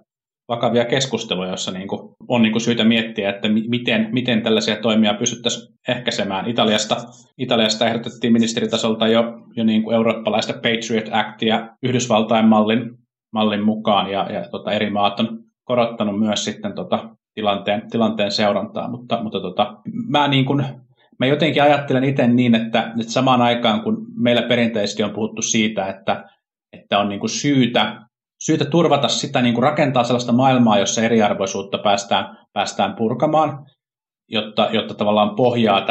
vakavia 0.49 0.85
keskusteluja, 0.85 1.49
joissa 1.49 1.71
niin 1.71 1.87
kuin 1.87 2.15
on 2.27 2.41
niin 2.41 2.51
kuin 2.51 2.61
syytä 2.61 2.83
miettiä, 2.83 3.29
että 3.29 3.47
miten, 3.67 4.09
miten 4.11 4.41
tällaisia 4.41 4.75
toimia 4.75 5.13
pystyttäisiin 5.13 5.73
ehkäisemään. 5.87 6.49
Italiasta, 6.49 6.95
Italiasta 7.37 7.87
ehdotettiin 7.87 8.33
ministeritasolta 8.33 9.07
jo, 9.07 9.23
jo 9.55 9.63
niin 9.63 9.83
kuin 9.83 9.95
eurooppalaista 9.95 10.53
Patriot 10.53 11.09
Actia 11.11 11.67
Yhdysvaltain 11.83 12.45
mallin, 12.45 12.97
mallin 13.33 13.65
mukaan, 13.65 14.11
ja, 14.11 14.31
ja 14.31 14.49
tota, 14.51 14.71
eri 14.71 14.89
maat 14.89 15.19
on 15.19 15.39
korottanut 15.63 16.19
myös 16.19 16.45
sitten 16.45 16.73
tota, 16.73 17.09
tilanteen, 17.33 17.89
tilanteen 17.91 18.31
seurantaa, 18.31 18.89
mutta, 18.89 19.23
mutta 19.23 19.39
tota, 19.39 19.77
mä, 20.07 20.27
niin 20.27 20.45
kuin, 20.45 20.65
mä 21.19 21.25
jotenkin 21.25 21.63
ajattelen 21.63 22.03
itse 22.03 22.27
niin, 22.27 22.55
että, 22.55 22.93
että 22.99 23.13
samaan 23.13 23.41
aikaan 23.41 23.83
kun 23.83 24.05
meillä 24.15 24.41
perinteisesti 24.41 25.03
on 25.03 25.13
puhuttu 25.13 25.41
siitä, 25.41 25.87
että, 25.87 26.25
että 26.73 26.99
on 26.99 27.09
niin 27.09 27.19
kuin 27.19 27.29
syytä 27.29 28.09
syytä 28.45 28.65
turvata 28.65 29.07
sitä, 29.07 29.41
niin 29.41 29.53
kuin 29.53 29.63
rakentaa 29.63 30.03
sellaista 30.03 30.31
maailmaa, 30.31 30.79
jossa 30.79 31.01
eriarvoisuutta 31.01 31.77
päästään, 31.77 32.37
päästään 32.53 32.95
purkamaan, 32.95 33.65
jotta, 34.27 34.69
jotta 34.71 34.93
tavallaan 34.93 35.35
pohjaa 35.35 35.85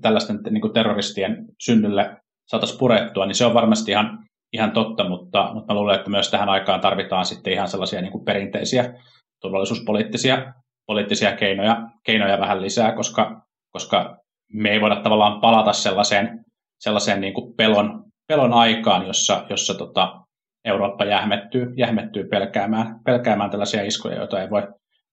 tällaisten 0.00 0.40
niin 0.50 0.60
kuin 0.60 0.72
terroristien 0.72 1.46
synnylle 1.60 2.16
saataisiin 2.46 2.78
purettua, 2.78 3.26
niin 3.26 3.34
se 3.34 3.46
on 3.46 3.54
varmasti 3.54 3.90
ihan, 3.90 4.18
ihan 4.54 4.72
totta, 4.72 5.08
mutta, 5.08 5.50
mutta 5.54 5.74
mä 5.74 5.78
luulen, 5.78 5.96
että 5.96 6.10
myös 6.10 6.30
tähän 6.30 6.48
aikaan 6.48 6.80
tarvitaan 6.80 7.24
sitten 7.24 7.52
ihan 7.52 7.68
sellaisia 7.68 8.00
niin 8.00 8.12
kuin 8.12 8.24
perinteisiä 8.24 8.94
turvallisuuspoliittisia 9.40 10.52
poliittisia 10.86 11.36
keinoja, 11.36 11.82
keinoja 12.04 12.40
vähän 12.40 12.62
lisää, 12.62 12.92
koska, 12.92 13.42
koska 13.70 14.16
me 14.52 14.70
ei 14.70 14.80
voida 14.80 14.96
tavallaan 14.96 15.40
palata 15.40 15.72
sellaiseen, 15.72 16.44
sellaiseen 16.80 17.20
niin 17.20 17.34
kuin 17.34 17.54
pelon, 17.54 18.04
pelon 18.28 18.52
aikaan, 18.52 19.06
jossa, 19.06 19.46
jossa 19.50 19.74
tota, 19.74 20.20
Eurooppa 20.64 21.04
jähmettyy, 21.04 21.74
jähmettyy 21.76 22.24
pelkäämään, 22.24 23.00
pelkäämään 23.04 23.50
tällaisia 23.50 23.82
iskuja, 23.82 24.16
joita 24.16 24.42
ei 24.42 24.50
voi, 24.50 24.62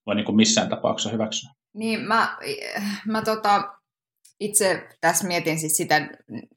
voi 0.05 0.15
niin 0.15 0.25
kuin 0.25 0.35
missään 0.35 0.69
tapauksessa 0.69 1.09
hyväksyä. 1.09 1.51
Niin, 1.73 2.01
mä, 2.01 2.37
mä 3.07 3.21
tota, 3.21 3.63
itse 4.39 4.87
tässä 5.01 5.27
mietin 5.27 5.59
siis 5.59 5.77
sitä, 5.77 6.09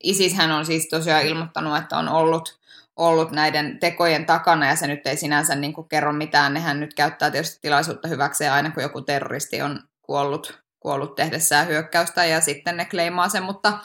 ISIShän 0.02 0.50
on 0.50 0.66
siis 0.66 0.88
tosiaan 0.88 1.26
ilmoittanut, 1.26 1.78
että 1.78 1.98
on 1.98 2.08
ollut, 2.08 2.58
ollut 2.96 3.30
näiden 3.30 3.78
tekojen 3.78 4.26
takana, 4.26 4.66
ja 4.66 4.76
se 4.76 4.86
nyt 4.86 5.06
ei 5.06 5.16
sinänsä 5.16 5.54
niin 5.54 5.72
kuin 5.72 5.88
kerro 5.88 6.12
mitään. 6.12 6.54
Nehän 6.54 6.80
nyt 6.80 6.94
käyttää 6.94 7.30
tietysti 7.30 7.58
tilaisuutta 7.62 8.08
hyväkseen 8.08 8.52
aina, 8.52 8.70
kun 8.70 8.82
joku 8.82 9.00
terroristi 9.00 9.62
on 9.62 9.80
kuollut, 10.02 10.62
kuollut 10.80 11.14
tehdessään 11.14 11.66
hyökkäystä, 11.66 12.24
ja 12.24 12.40
sitten 12.40 12.76
ne 12.76 12.84
kleimaa 12.84 13.28
sen, 13.28 13.42
mutta, 13.42 13.78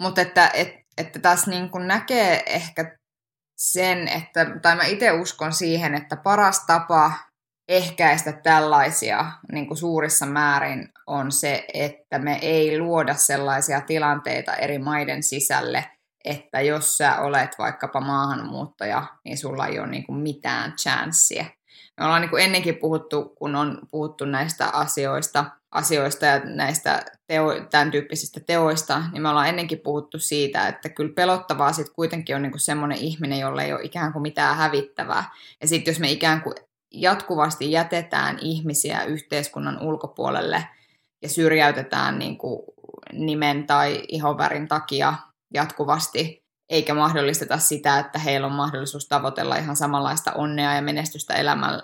mutta 0.00 0.20
että, 0.20 0.50
et, 0.54 0.74
että 0.98 1.18
tässä 1.18 1.50
niin 1.50 1.70
kuin 1.70 1.88
näkee 1.88 2.42
ehkä 2.46 2.98
sen, 3.56 4.08
että, 4.08 4.46
tai 4.62 4.76
mä 4.76 4.82
itse 4.82 5.12
uskon 5.12 5.52
siihen, 5.52 5.94
että 5.94 6.16
paras 6.16 6.66
tapa 6.66 7.12
ehkäistä 7.68 8.32
tällaisia 8.32 9.32
niin 9.52 9.66
kuin 9.66 9.78
suurissa 9.78 10.26
määrin 10.26 10.92
on 11.06 11.32
se, 11.32 11.66
että 11.74 12.18
me 12.18 12.38
ei 12.42 12.78
luoda 12.78 13.14
sellaisia 13.14 13.80
tilanteita 13.80 14.54
eri 14.54 14.78
maiden 14.78 15.22
sisälle, 15.22 15.84
että 16.28 16.60
jos 16.60 16.96
sä 16.98 17.20
olet 17.20 17.50
vaikkapa 17.58 18.00
maahanmuuttaja, 18.00 19.06
niin 19.24 19.38
sulla 19.38 19.66
ei 19.66 19.78
ole 19.78 19.86
niin 19.86 20.06
kuin 20.06 20.18
mitään 20.18 20.72
chanssiä. 20.72 21.46
Me 21.96 22.04
ollaan 22.04 22.20
niin 22.20 22.30
kuin 22.30 22.44
ennenkin 22.44 22.76
puhuttu, 22.76 23.32
kun 23.38 23.56
on 23.56 23.78
puhuttu 23.90 24.24
näistä 24.24 24.68
asioista, 24.68 25.44
asioista 25.70 26.26
ja 26.26 26.40
näistä 26.44 27.02
teo, 27.26 27.60
tämän 27.70 27.90
tyyppisistä 27.90 28.40
teoista, 28.40 29.02
niin 29.12 29.22
me 29.22 29.28
ollaan 29.28 29.48
ennenkin 29.48 29.80
puhuttu 29.80 30.18
siitä, 30.18 30.68
että 30.68 30.88
kyllä 30.88 31.12
pelottavaa 31.14 31.72
sitten 31.72 31.94
kuitenkin 31.94 32.36
on 32.36 32.42
niinku 32.42 32.58
semmoinen 32.58 32.98
ihminen, 32.98 33.38
jolla 33.38 33.62
ei 33.62 33.72
ole 33.72 33.82
ikään 33.82 34.12
kuin 34.12 34.22
mitään 34.22 34.56
hävittävää. 34.56 35.30
Ja 35.60 35.68
sitten 35.68 35.92
jos 35.92 36.00
me 36.00 36.10
ikään 36.10 36.42
kuin 36.42 36.54
jatkuvasti 36.92 37.70
jätetään 37.70 38.38
ihmisiä 38.40 39.04
yhteiskunnan 39.04 39.82
ulkopuolelle 39.82 40.64
ja 41.22 41.28
syrjäytetään 41.28 42.18
niin 42.18 42.38
kuin 42.38 42.62
nimen 43.12 43.66
tai 43.66 44.02
ihonvärin 44.08 44.68
takia 44.68 45.14
jatkuvasti, 45.54 46.44
eikä 46.68 46.94
mahdollisteta 46.94 47.58
sitä, 47.58 47.98
että 47.98 48.18
heillä 48.18 48.46
on 48.46 48.52
mahdollisuus 48.52 49.08
tavoitella 49.08 49.56
ihan 49.56 49.76
samanlaista 49.76 50.32
onnea 50.32 50.74
ja 50.74 50.82
menestystä 50.82 51.34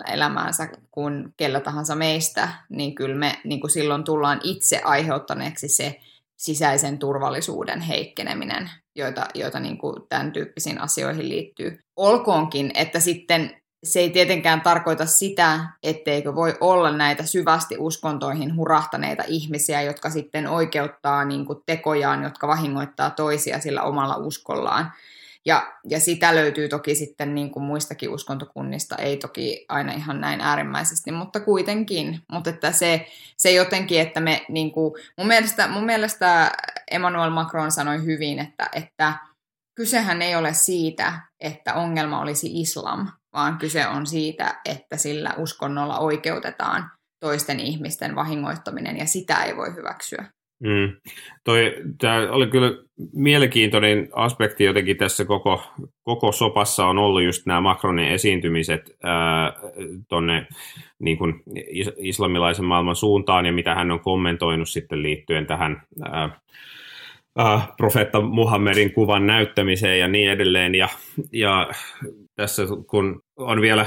elämäänsä 0.07 0.69
kuin 0.91 1.33
kellä 1.37 1.59
tahansa 1.59 1.95
meistä, 1.95 2.49
niin 2.69 2.95
kyllä 2.95 3.15
me 3.15 3.39
niin 3.43 3.61
kuin 3.61 3.71
silloin 3.71 4.03
tullaan 4.03 4.39
itse 4.43 4.81
aiheuttaneeksi 4.83 5.67
se 5.67 5.99
sisäisen 6.37 6.99
turvallisuuden 6.99 7.81
heikkeneminen, 7.81 8.69
joita, 8.95 9.27
joita 9.33 9.59
niin 9.59 9.77
kuin 9.77 9.95
tämän 10.09 10.31
tyyppisiin 10.31 10.81
asioihin 10.81 11.29
liittyy. 11.29 11.79
Olkoonkin, 11.95 12.71
että 12.73 12.99
sitten 12.99 13.61
se 13.85 13.99
ei 13.99 14.09
tietenkään 14.09 14.61
tarkoita 14.61 15.05
sitä, 15.05 15.59
etteikö 15.83 16.35
voi 16.35 16.57
olla 16.61 16.91
näitä 16.91 17.23
syvästi 17.23 17.75
uskontoihin 17.77 18.55
hurahtaneita 18.55 19.23
ihmisiä, 19.27 19.81
jotka 19.81 20.09
sitten 20.09 20.47
oikeuttaa 20.47 21.25
niin 21.25 21.45
kuin 21.45 21.59
tekojaan, 21.65 22.23
jotka 22.23 22.47
vahingoittaa 22.47 23.09
toisia 23.09 23.59
sillä 23.59 23.83
omalla 23.83 24.17
uskollaan. 24.17 24.91
Ja, 25.45 25.73
ja 25.89 25.99
sitä 25.99 26.35
löytyy 26.35 26.69
toki 26.69 26.95
sitten 26.95 27.35
niin 27.35 27.51
kuin 27.51 27.63
muistakin 27.63 28.09
uskontokunnista, 28.09 28.95
ei 28.95 29.17
toki 29.17 29.65
aina 29.69 29.93
ihan 29.93 30.21
näin 30.21 30.41
äärimmäisesti, 30.41 31.11
mutta 31.11 31.39
kuitenkin. 31.39 32.21
Mutta 32.31 32.49
että 32.49 32.71
se, 32.71 33.07
se 33.37 33.51
jotenkin, 33.51 34.01
että 34.01 34.19
me 34.19 34.45
niin 34.49 34.71
kuin, 34.71 34.93
mun, 35.17 35.27
mielestä, 35.27 35.67
mun 35.67 35.85
mielestä 35.85 36.51
Emmanuel 36.91 37.29
Macron 37.29 37.71
sanoi 37.71 38.05
hyvin, 38.05 38.39
että, 38.39 38.69
että 38.73 39.13
kysehän 39.75 40.21
ei 40.21 40.35
ole 40.35 40.53
siitä, 40.53 41.19
että 41.39 41.73
ongelma 41.73 42.21
olisi 42.21 42.61
islam, 42.61 43.07
vaan 43.35 43.57
kyse 43.57 43.87
on 43.87 44.05
siitä, 44.05 44.61
että 44.65 44.97
sillä 44.97 45.33
uskonnolla 45.37 45.99
oikeutetaan 45.99 46.91
toisten 47.19 47.59
ihmisten 47.59 48.15
vahingoittaminen, 48.15 48.97
ja 48.97 49.05
sitä 49.05 49.43
ei 49.43 49.57
voi 49.57 49.75
hyväksyä. 49.75 50.25
Mm. 50.59 50.95
Toi, 51.43 51.75
tämä 51.97 52.31
oli 52.31 52.47
kyllä 52.47 52.71
mielenkiintoinen 53.13 54.09
aspekti 54.13 54.63
jotenkin 54.63 54.97
tässä 54.97 55.25
koko, 55.25 55.63
koko 56.03 56.31
sopassa 56.31 56.85
on 56.85 56.97
ollut 56.97 57.23
just 57.23 57.45
nämä 57.45 57.61
Macronin 57.61 58.07
esiintymiset 58.07 58.97
tuonne 60.09 60.47
niin 60.99 61.17
kuin 61.17 61.43
islamilaisen 61.97 62.65
maailman 62.65 62.95
suuntaan 62.95 63.45
ja 63.45 63.51
mitä 63.51 63.75
hän 63.75 63.91
on 63.91 63.99
kommentoinut 63.99 64.69
sitten 64.69 65.03
liittyen 65.03 65.47
tähän 65.47 65.81
ää, 66.03 66.39
ää, 67.37 67.67
profeetta 67.77 68.21
Muhammedin 68.21 68.93
kuvan 68.93 69.27
näyttämiseen 69.27 69.99
ja 69.99 70.07
niin 70.07 70.29
edelleen. 70.29 70.75
Ja, 70.75 70.89
ja 71.33 71.69
tässä 72.35 72.63
kun 72.87 73.21
on 73.37 73.61
vielä, 73.61 73.85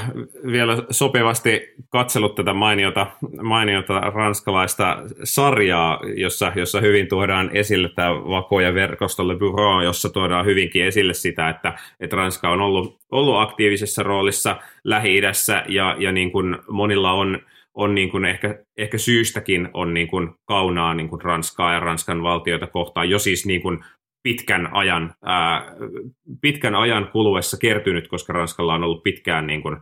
vielä 0.51 0.77
sopivasti 0.89 1.73
katsellut 1.89 2.35
tätä 2.35 2.53
mainiota, 2.53 3.07
mainiota 3.41 3.99
ranskalaista 3.99 4.97
sarjaa, 5.23 5.99
jossa, 6.15 6.51
jossa 6.55 6.81
hyvin 6.81 7.07
tuodaan 7.07 7.49
esille 7.53 7.89
tämä 7.95 8.09
vakoja 8.09 8.73
verkosto 8.73 9.27
Le 9.27 9.35
Bureau, 9.35 9.81
jossa 9.81 10.09
tuodaan 10.09 10.45
hyvinkin 10.45 10.85
esille 10.85 11.13
sitä, 11.13 11.49
että, 11.49 11.73
että 11.99 12.15
Ranska 12.15 12.49
on 12.49 12.61
ollut, 12.61 12.99
ollut 13.11 13.39
aktiivisessa 13.39 14.03
roolissa 14.03 14.55
Lähi-idässä 14.83 15.63
ja, 15.67 15.95
ja 15.99 16.11
niin 16.11 16.31
kuin 16.31 16.57
monilla 16.69 17.11
on, 17.11 17.39
on 17.73 17.95
niin 17.95 18.11
kuin 18.11 18.25
ehkä, 18.25 18.59
ehkä 18.77 18.97
syystäkin 18.97 19.69
on 19.73 19.93
niin 19.93 20.07
kuin 20.07 20.29
kaunaa 20.45 20.93
niin 20.93 21.09
kuin 21.09 21.21
Ranskaa 21.21 21.73
ja 21.73 21.79
Ranskan 21.79 22.23
valtiota 22.23 22.67
kohtaan, 22.67 23.09
jo 23.09 23.19
siis 23.19 23.45
niin 23.45 23.61
kuin 23.61 23.79
pitkän 24.23 24.69
ajan, 24.73 25.13
ää, 25.23 25.71
pitkän 26.41 26.75
ajan 26.75 27.09
kuluessa 27.11 27.57
kertynyt, 27.57 28.07
koska 28.07 28.33
Ranskalla 28.33 28.73
on 28.73 28.83
ollut 28.83 29.03
pitkään, 29.03 29.47
niin 29.47 29.61
kuin, 29.61 29.77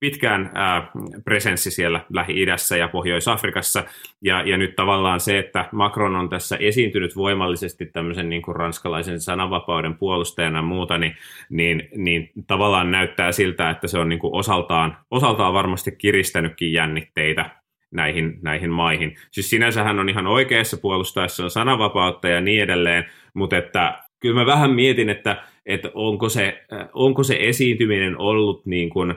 pitkään 0.00 0.50
ää, 0.54 0.90
presenssi 1.24 1.70
siellä 1.70 2.00
Lähi-idässä 2.12 2.76
ja 2.76 2.88
Pohjois-Afrikassa. 2.88 3.84
Ja, 4.22 4.42
ja 4.42 4.56
nyt 4.56 4.76
tavallaan 4.76 5.20
se, 5.20 5.38
että 5.38 5.68
Macron 5.72 6.16
on 6.16 6.28
tässä 6.28 6.56
esiintynyt 6.56 7.16
voimallisesti 7.16 7.86
tämmöisen 7.86 8.28
niin 8.28 8.42
kuin 8.42 8.56
ranskalaisen 8.56 9.20
sananvapauden 9.20 9.94
puolustajana 9.94 10.58
ja 10.58 10.62
muuta, 10.62 10.98
niin, 10.98 11.16
niin, 11.50 11.88
niin 11.96 12.30
tavallaan 12.46 12.90
näyttää 12.90 13.32
siltä, 13.32 13.70
että 13.70 13.88
se 13.88 13.98
on 13.98 14.08
niin 14.08 14.18
kuin 14.18 14.34
osaltaan, 14.34 14.96
osaltaan 15.10 15.54
varmasti 15.54 15.92
kiristänytkin 15.92 16.72
jännitteitä 16.72 17.59
näihin, 17.90 18.38
näihin 18.42 18.70
maihin. 18.70 19.16
Siis 19.30 19.50
sinänsä 19.50 19.84
hän 19.84 19.98
on 19.98 20.08
ihan 20.08 20.26
oikeassa 20.26 20.76
puolustaessa 20.76 21.48
sananvapautta 21.48 22.28
ja 22.28 22.40
niin 22.40 22.62
edelleen, 22.62 23.04
mutta 23.34 23.56
että 23.56 24.02
kyllä 24.20 24.40
mä 24.40 24.46
vähän 24.46 24.70
mietin, 24.70 25.10
että, 25.10 25.42
että 25.66 25.90
onko, 25.94 26.28
se, 26.28 26.64
onko 26.92 27.22
se 27.22 27.36
esiintyminen 27.40 28.18
ollut 28.18 28.66
niin 28.66 28.90
kuin, 28.90 29.14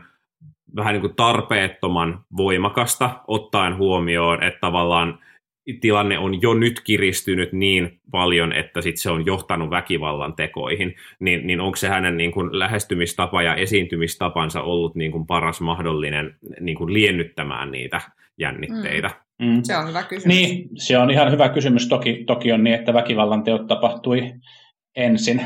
vähän 0.76 0.94
niin 0.94 1.02
kuin 1.02 1.16
tarpeettoman 1.16 2.20
voimakasta, 2.38 3.10
ottaen 3.28 3.78
huomioon, 3.78 4.44
että 4.44 4.60
tavallaan 4.60 5.20
tilanne 5.82 6.20
on 6.20 6.42
jo 6.42 6.54
nyt 6.54 6.80
kiristynyt 6.80 7.54
niin 7.54 8.00
paljon, 8.12 8.54
että 8.54 8.82
sit 8.82 8.98
se 8.98 9.12
on 9.12 9.26
johtanut 9.26 9.70
väkivallan 9.70 10.36
tekoihin, 10.36 10.96
niin, 11.20 11.48
niin 11.48 11.62
onko 11.62 11.76
se 11.76 11.90
hänen 11.90 12.18
niin 12.18 12.32
kuin 12.32 12.60
lähestymistapa 12.60 13.42
ja 13.42 13.56
esiintymistapansa 13.56 14.62
ollut 14.62 14.96
niin 14.96 15.12
kuin 15.12 15.26
paras 15.26 15.62
mahdollinen 15.62 16.36
niin 16.60 16.78
kuin 16.78 16.94
liennyttämään 16.94 17.72
niitä 17.72 18.02
jännitteitä? 18.40 19.08
Mm. 19.08 19.24
Mm. 19.40 19.60
Se 19.64 19.78
on 19.78 19.88
hyvä 19.88 20.04
kysymys. 20.04 20.38
Niin, 20.38 20.70
se 20.76 20.98
on 20.98 21.12
ihan 21.12 21.32
hyvä 21.32 21.50
kysymys. 21.50 21.88
Toki, 21.88 22.24
toki 22.28 22.52
on 22.52 22.64
niin, 22.64 22.76
että 22.76 22.94
väkivallan 22.94 23.44
teot 23.44 23.68
tapahtui 23.68 24.34
ensin 24.96 25.42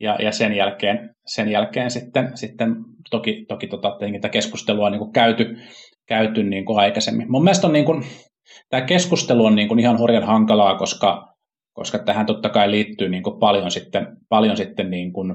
ja, 0.00 0.16
ja 0.22 0.32
sen 0.32 0.56
jälkeen, 0.56 1.10
sen 1.26 1.48
jälkeen 1.48 1.90
sitten, 1.90 2.36
sitten 2.36 2.76
toki, 3.10 3.44
toki 3.48 3.66
tota, 3.66 3.98
tätä 4.12 4.28
keskustelua 4.28 4.86
on 4.86 4.92
niin 4.92 5.00
kuin 5.00 5.12
käyty, 5.12 5.56
käyty 6.06 6.42
niin 6.42 6.64
kuin 6.64 6.78
aikaisemmin. 6.78 7.30
Mun 7.30 7.44
mielestä 7.44 7.66
on 7.66 7.72
niin 7.72 7.84
kuin, 7.84 8.04
tämä 8.68 8.82
keskustelu 8.82 9.44
on 9.44 9.54
niin 9.54 9.68
kuin 9.68 9.80
ihan 9.80 9.98
hurjan 9.98 10.26
hankalaa, 10.26 10.78
koska, 10.78 11.34
koska 11.72 11.98
tähän 11.98 12.26
totta 12.26 12.48
kai 12.48 12.70
liittyy 12.70 13.08
niin 13.08 13.22
kuin 13.22 13.38
paljon 13.38 13.70
sitten, 13.70 14.06
paljon 14.28 14.56
sitten 14.56 14.90
niin 14.90 15.12
kuin 15.12 15.34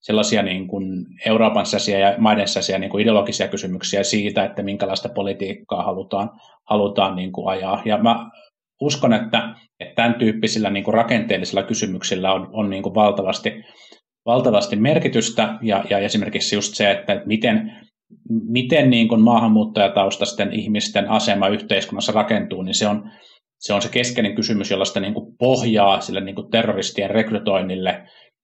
sellaisia 0.00 0.42
niin 0.42 0.68
kuin 0.68 0.84
Euroopan 1.26 1.66
säsiä 1.66 1.98
ja 1.98 2.14
maiden 2.18 2.48
säsiä 2.48 2.78
niin 2.78 2.90
kuin 2.90 3.02
ideologisia 3.02 3.48
kysymyksiä 3.48 4.02
siitä, 4.02 4.44
että 4.44 4.62
minkälaista 4.62 5.08
politiikkaa 5.08 5.82
halutaan, 5.82 6.30
halutaan 6.70 7.16
niin 7.16 7.32
kuin 7.32 7.48
ajaa. 7.48 7.82
Ja 7.84 7.98
mä 7.98 8.30
uskon, 8.80 9.12
että, 9.12 9.54
että 9.80 9.94
tämän 9.94 10.14
tyyppisillä 10.14 10.70
niin 10.70 10.84
kuin 10.84 10.94
rakenteellisilla 10.94 11.62
kysymyksillä 11.62 12.32
on, 12.32 12.48
on 12.52 12.70
niin 12.70 12.82
kuin 12.82 12.94
valtavasti, 12.94 13.52
valtavasti 14.26 14.76
merkitystä 14.76 15.58
ja, 15.62 15.84
ja 15.90 15.98
esimerkiksi 15.98 16.56
just 16.56 16.74
se, 16.74 16.90
että 16.90 17.22
miten, 17.26 17.72
miten 18.28 18.90
niin 18.90 19.08
kuin 19.08 19.20
maahanmuuttajataustaisten 19.20 20.52
ihmisten 20.52 21.10
asema 21.10 21.48
yhteiskunnassa 21.48 22.12
rakentuu, 22.12 22.62
niin 22.62 22.74
se 22.74 22.88
on 22.88 23.10
se, 23.60 23.74
on 23.74 23.82
se 23.82 23.88
keskeinen 23.88 24.34
kysymys, 24.34 24.70
jolla 24.70 24.84
sitä 24.84 25.00
niin 25.00 25.14
kuin 25.14 25.36
pohjaa 25.38 26.00
sille 26.00 26.20
niin 26.20 26.34
kuin 26.34 26.50
terroristien 26.50 27.10
rekrytoinnille 27.10 28.02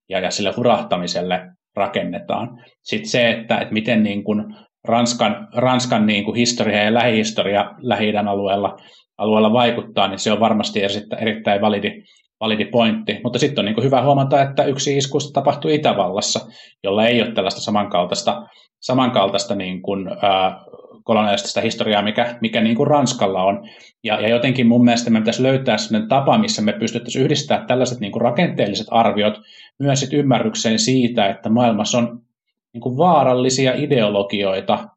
ja, 0.08 0.20
ja 0.20 0.30
sille 0.30 0.52
hurahtamiselle 0.56 1.40
rakennetaan. 1.76 2.64
Sitten 2.82 3.10
se, 3.10 3.30
että, 3.30 3.58
että 3.58 3.74
miten 3.74 4.02
niin 4.02 4.24
kuin 4.24 4.44
Ranskan, 4.88 5.48
Ranskan 5.54 6.06
niin 6.06 6.24
kuin 6.24 6.36
historia 6.36 6.84
ja 6.84 6.94
lähihistoria 6.94 7.70
lähi 7.78 8.16
alueella, 8.16 8.76
alueella 9.18 9.52
vaikuttaa, 9.52 10.08
niin 10.08 10.18
se 10.18 10.32
on 10.32 10.40
varmasti 10.40 10.80
erittäin 11.20 11.60
validi, 11.60 12.02
validi 12.40 12.64
pointti. 12.64 13.20
Mutta 13.22 13.38
sitten 13.38 13.62
on 13.62 13.64
niin 13.64 13.74
kuin 13.74 13.84
hyvä 13.84 14.02
huomata, 14.02 14.42
että 14.42 14.64
yksi 14.64 14.96
iskusta 14.96 15.32
tapahtui 15.32 15.74
Itävallassa, 15.74 16.40
jolla 16.84 17.06
ei 17.06 17.22
ole 17.22 17.32
tällaista 17.32 17.60
samankaltaista, 17.60 18.42
samankaltaista 18.80 19.54
niin 19.54 19.82
kuin, 19.82 20.08
ää, 20.08 20.60
kolonialistista 21.06 21.60
historiaa, 21.60 22.02
mikä, 22.02 22.38
mikä 22.40 22.60
niin 22.60 22.76
kuin 22.76 22.86
Ranskalla 22.86 23.42
on. 23.42 23.68
Ja, 24.04 24.20
ja 24.20 24.28
jotenkin 24.28 24.66
mun 24.66 24.84
mielestä 24.84 25.10
me 25.10 25.18
pitäisi 25.18 25.42
löytää 25.42 25.78
sellainen 25.78 26.08
tapa, 26.08 26.38
missä 26.38 26.62
me 26.62 26.72
pystyttäisiin 26.72 27.24
yhdistämään 27.24 27.66
tällaiset 27.66 28.00
niin 28.00 28.12
kuin 28.12 28.22
rakenteelliset 28.22 28.86
arviot 28.90 29.40
myös 29.78 30.00
sit 30.00 30.12
ymmärrykseen 30.12 30.78
siitä, 30.78 31.26
että 31.26 31.48
maailmassa 31.48 31.98
on 31.98 32.20
niin 32.72 32.80
kuin 32.80 32.96
vaarallisia 32.96 33.74
ideologioita, 33.74 34.88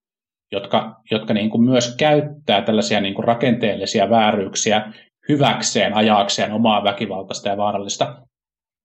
jotka, 0.52 0.95
jotka 1.12 1.34
niin 1.34 1.50
kuin 1.50 1.63
myös 1.63 1.95
käyttää 1.95 2.62
tällaisia 2.62 3.02
niin 3.02 3.13
kuin 3.13 3.26
rakenteellisia 3.26 4.10
vääryyksiä 4.10 4.93
hyväkseen, 5.30 5.93
ajaakseen 5.93 6.52
omaa 6.52 6.84
väkivaltaista 6.84 7.50
ja 7.50 7.58
vaarallista, 7.58 8.15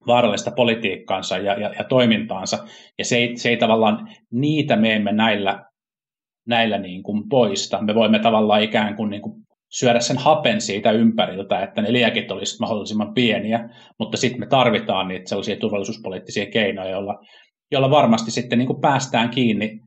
vaarallista 0.06 0.50
politiikkaansa 0.50 1.38
ja, 1.38 1.60
ja, 1.60 1.70
ja 1.78 1.84
toimintaansa. 1.84 2.58
Ja 2.98 3.04
se 3.04 3.16
ei, 3.16 3.36
se 3.36 3.48
ei 3.48 3.56
tavallaan, 3.56 4.08
niitä 4.30 4.76
me 4.76 4.94
emme 4.94 5.12
näillä 5.12 5.64
näillä 6.46 6.78
niin 6.78 7.02
kuin 7.02 7.28
poista. 7.28 7.82
Me 7.82 7.94
voimme 7.94 8.18
tavallaan 8.18 8.62
ikään 8.62 8.96
kuin, 8.96 9.10
niin 9.10 9.22
kuin 9.22 9.34
syödä 9.72 10.00
sen 10.00 10.18
hapen 10.18 10.60
siitä 10.60 10.90
ympäriltä, 10.90 11.62
että 11.62 11.82
ne 11.82 11.92
liekit 11.92 12.30
olisivat 12.30 12.60
mahdollisimman 12.60 13.14
pieniä, 13.14 13.68
mutta 13.98 14.16
sitten 14.16 14.40
me 14.40 14.46
tarvitaan 14.46 15.08
niitä 15.08 15.28
sellaisia 15.28 15.56
turvallisuuspoliittisia 15.56 16.46
keinoja, 16.46 16.90
joilla, 16.90 17.18
joilla 17.70 17.90
varmasti 17.90 18.30
sitten 18.30 18.58
niin 18.58 18.66
kuin 18.66 18.80
päästään 18.80 19.30
kiinni 19.30 19.80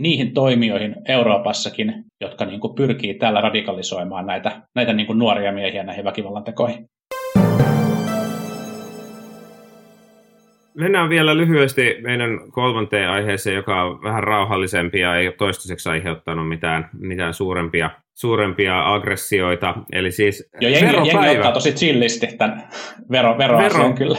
niihin 0.00 0.34
toimijoihin 0.34 0.96
Euroopassakin, 1.08 2.04
jotka 2.20 2.44
niin 2.44 2.60
kuin 2.60 2.74
pyrkii 2.74 3.14
tällä 3.14 3.40
radikalisoimaan 3.40 4.26
näitä, 4.26 4.62
näitä 4.74 4.92
niin 4.92 5.06
kuin 5.06 5.18
nuoria 5.18 5.52
miehiä 5.52 5.82
näihin 5.82 6.04
väkivallan 6.04 6.44
tekoihin. 6.44 6.86
Mennään 10.74 11.08
vielä 11.08 11.36
lyhyesti 11.36 11.96
meidän 12.02 12.50
kolmanteen 12.50 13.08
aiheeseen, 13.08 13.56
joka 13.56 13.82
on 13.82 14.02
vähän 14.02 14.24
rauhallisempi 14.24 15.00
ja 15.00 15.16
ei 15.16 15.32
toistaiseksi 15.32 15.88
aiheuttanut 15.88 16.48
mitään, 16.48 16.90
mitään 16.98 17.34
suurempia, 17.34 17.90
suurempia 18.14 18.94
aggressioita. 18.94 19.74
Eli 19.92 20.10
siis 20.10 20.50
jo, 20.60 20.68
jengi, 20.68 21.08
jengi 21.08 21.36
ottaa 21.36 21.52
tosi 21.52 21.72
chillisti 21.72 22.26
tämän 22.38 22.68
vero, 23.10 23.38
vero, 23.38 23.92
kyllä 23.98 24.18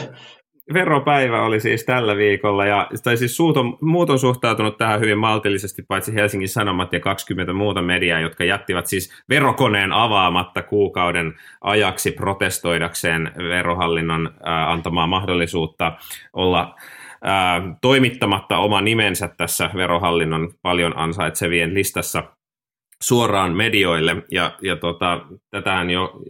veropäivä 0.72 1.42
oli 1.42 1.60
siis 1.60 1.84
tällä 1.84 2.16
viikolla, 2.16 2.66
ja, 2.66 2.88
tai 3.04 3.16
siis 3.16 3.36
suut 3.36 3.56
on, 3.56 3.78
muut 3.80 4.10
on 4.10 4.18
suhtautunut 4.18 4.76
tähän 4.76 5.00
hyvin 5.00 5.18
maltillisesti, 5.18 5.82
paitsi 5.82 6.14
Helsingin 6.14 6.48
Sanomat 6.48 6.92
ja 6.92 7.00
20 7.00 7.52
muuta 7.52 7.82
mediaa, 7.82 8.20
jotka 8.20 8.44
jättivät 8.44 8.86
siis 8.86 9.22
verokoneen 9.28 9.92
avaamatta 9.92 10.62
kuukauden 10.62 11.34
ajaksi 11.60 12.12
protestoidakseen 12.12 13.32
verohallinnon 13.38 14.26
äh, 14.26 14.70
antamaa 14.70 15.06
mahdollisuutta 15.06 15.92
olla 16.32 16.74
äh, 17.26 17.76
toimittamatta 17.80 18.58
oma 18.58 18.80
nimensä 18.80 19.28
tässä 19.36 19.70
verohallinnon 19.74 20.54
paljon 20.62 20.98
ansaitsevien 20.98 21.74
listassa 21.74 22.22
suoraan 23.02 23.52
medioille. 23.52 24.16
Ja, 24.30 24.56
ja 24.62 24.76
tota, 24.76 25.20
tätähän 25.50 25.90
jo 25.90 26.20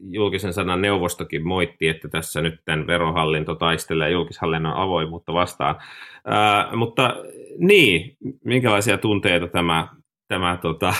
julkisen 0.00 0.52
sanan 0.52 0.82
neuvostokin 0.82 1.46
moitti, 1.46 1.88
että 1.88 2.08
tässä 2.08 2.40
nyt 2.40 2.60
tämän 2.64 2.86
verohallinto 2.86 3.54
taistelee 3.54 4.10
julkishallinnon 4.10 4.76
avoimuutta 4.76 5.34
vastaan. 5.34 5.76
Ää, 6.24 6.76
mutta 6.76 7.16
niin, 7.58 8.16
minkälaisia 8.44 8.98
tunteita 8.98 9.46
tämä, 9.46 9.88
tämä 10.28 10.58
tota, 10.62 10.94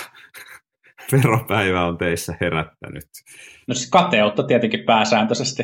veropäivä 1.11 1.85
on 1.85 1.97
teissä 1.97 2.37
herättänyt? 2.41 3.05
No 3.67 3.73
siis 3.73 3.89
kateutta 3.89 4.43
tietenkin 4.43 4.83
pääsääntöisesti. 4.85 5.63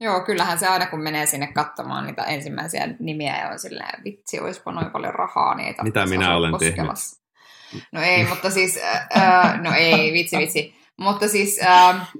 Joo, 0.00 0.20
kyllähän 0.20 0.58
se 0.58 0.68
aina 0.68 0.86
kun 0.86 1.02
menee 1.02 1.26
sinne 1.26 1.46
katsomaan 1.46 2.06
niitä 2.06 2.22
ensimmäisiä 2.22 2.88
nimiä 2.98 3.40
ja 3.42 3.48
on 3.48 3.58
silleen, 3.58 4.04
vitsi, 4.04 4.40
olisipa 4.40 4.72
noin 4.72 4.90
paljon 4.90 5.14
rahaa, 5.14 5.54
niin 5.54 5.66
ei 5.66 5.74
Mitä 5.82 6.06
minä 6.06 6.36
olen 6.36 6.58
tehnyt? 6.58 6.90
No 7.92 8.02
ei, 8.02 8.24
mutta 8.24 8.50
siis, 8.50 8.78
äh, 9.16 9.60
no 9.60 9.72
ei, 9.76 10.12
vitsi, 10.12 10.38
vitsi. 10.38 10.74
Mutta 10.96 11.28
siis, 11.28 11.60
äh, 11.62 12.12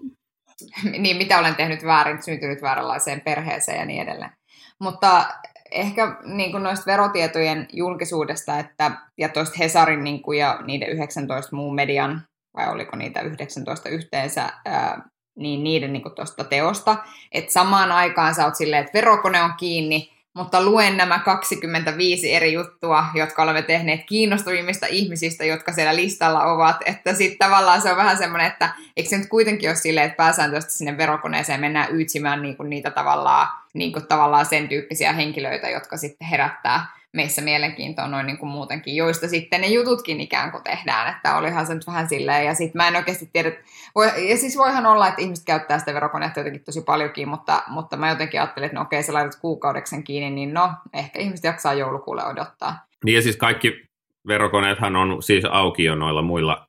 niin 0.98 1.16
mitä 1.16 1.38
olen 1.38 1.54
tehnyt 1.54 1.84
väärin, 1.84 2.22
syntynyt 2.22 2.62
vääränlaiseen 2.62 3.20
perheeseen 3.20 3.78
ja 3.78 3.84
niin 3.84 4.02
edelleen. 4.02 4.32
Mutta 4.78 5.26
ehkä 5.70 6.16
niin 6.24 6.50
kuin 6.50 6.62
noista 6.62 6.86
verotietojen 6.86 7.68
julkisuudesta 7.72 8.58
että, 8.58 8.90
ja 9.18 9.28
tuosta 9.28 9.56
Hesarin 9.58 10.04
niin 10.04 10.22
kuin, 10.22 10.38
ja 10.38 10.60
niiden 10.66 10.88
19 10.88 11.56
muun 11.56 11.74
median, 11.74 12.22
vai 12.56 12.68
oliko 12.68 12.96
niitä 12.96 13.20
19 13.20 13.88
yhteensä, 13.88 14.50
ää, 14.64 15.02
niin 15.36 15.64
niiden 15.64 15.92
niin 15.92 16.14
tuosta 16.16 16.44
teosta, 16.44 16.96
että 17.32 17.52
samaan 17.52 17.92
aikaan 17.92 18.34
sä 18.34 18.44
oot 18.44 18.54
silleen, 18.54 18.84
että 18.84 18.98
verokone 18.98 19.42
on 19.42 19.54
kiinni, 19.58 20.13
mutta 20.34 20.64
luen 20.64 20.96
nämä 20.96 21.18
25 21.18 22.34
eri 22.34 22.52
juttua, 22.52 23.04
jotka 23.14 23.42
olemme 23.42 23.62
tehneet 23.62 24.00
kiinnostavimmista 24.06 24.86
ihmisistä, 24.86 25.44
jotka 25.44 25.72
siellä 25.72 25.96
listalla 25.96 26.44
ovat, 26.44 26.76
että 26.86 27.14
sitten 27.14 27.38
tavallaan 27.38 27.82
se 27.82 27.90
on 27.90 27.96
vähän 27.96 28.18
semmoinen, 28.18 28.46
että 28.46 28.74
eikö 28.96 29.10
se 29.10 29.18
nyt 29.18 29.28
kuitenkin 29.28 29.68
ole 29.68 29.76
silleen, 29.76 30.06
että 30.06 30.16
pääsääntöisesti 30.16 30.74
sinne 30.74 30.96
verokoneeseen 30.96 31.60
mennään 31.60 31.94
yytsimään 31.94 32.42
niinku 32.42 32.62
niitä 32.62 32.90
tavallaan, 32.90 33.48
niinku 33.74 34.00
tavallaan 34.00 34.46
sen 34.46 34.68
tyyppisiä 34.68 35.12
henkilöitä, 35.12 35.68
jotka 35.68 35.96
sitten 35.96 36.28
herättää 36.28 36.86
meissä 37.14 37.42
mielenkiintoa 37.42 38.08
noin 38.08 38.26
niin 38.26 38.38
kuin 38.38 38.50
muutenkin, 38.50 38.96
joista 38.96 39.28
sitten 39.28 39.60
ne 39.60 39.66
jututkin 39.66 40.20
ikään 40.20 40.50
kuin 40.50 40.62
tehdään, 40.62 41.14
että 41.16 41.36
olihan 41.36 41.66
se 41.66 41.74
nyt 41.74 41.86
vähän 41.86 42.08
silleen, 42.08 42.46
ja 42.46 42.54
sitten 42.54 42.76
mä 42.78 42.88
en 42.88 42.96
oikeasti 42.96 43.30
tiedä, 43.32 43.52
voi, 43.94 44.30
ja 44.30 44.36
siis 44.36 44.56
voihan 44.56 44.86
olla, 44.86 45.08
että 45.08 45.22
ihmiset 45.22 45.44
käyttää 45.44 45.78
sitä 45.78 45.94
verokonetta 45.94 46.40
jotenkin 46.40 46.64
tosi 46.64 46.80
paljonkin, 46.80 47.28
mutta, 47.28 47.62
mutta 47.68 47.96
mä 47.96 48.10
jotenkin 48.10 48.40
ajattelin, 48.40 48.66
että 48.66 48.78
no 48.78 48.82
okei, 48.82 49.02
sä 49.02 49.12
laitat 49.12 49.40
kuukaudeksen 49.40 50.04
kiinni, 50.04 50.30
niin 50.30 50.54
no, 50.54 50.72
ehkä 50.92 51.18
ihmiset 51.18 51.44
jaksaa 51.44 51.74
joulukuulle 51.74 52.26
odottaa. 52.26 52.86
Niin 53.04 53.14
ja 53.14 53.22
siis 53.22 53.36
kaikki 53.36 53.84
verokoneethan 54.26 54.96
on 54.96 55.22
siis 55.22 55.44
auki 55.44 55.84
jo 55.84 55.94
noilla 55.94 56.22
muilla 56.22 56.68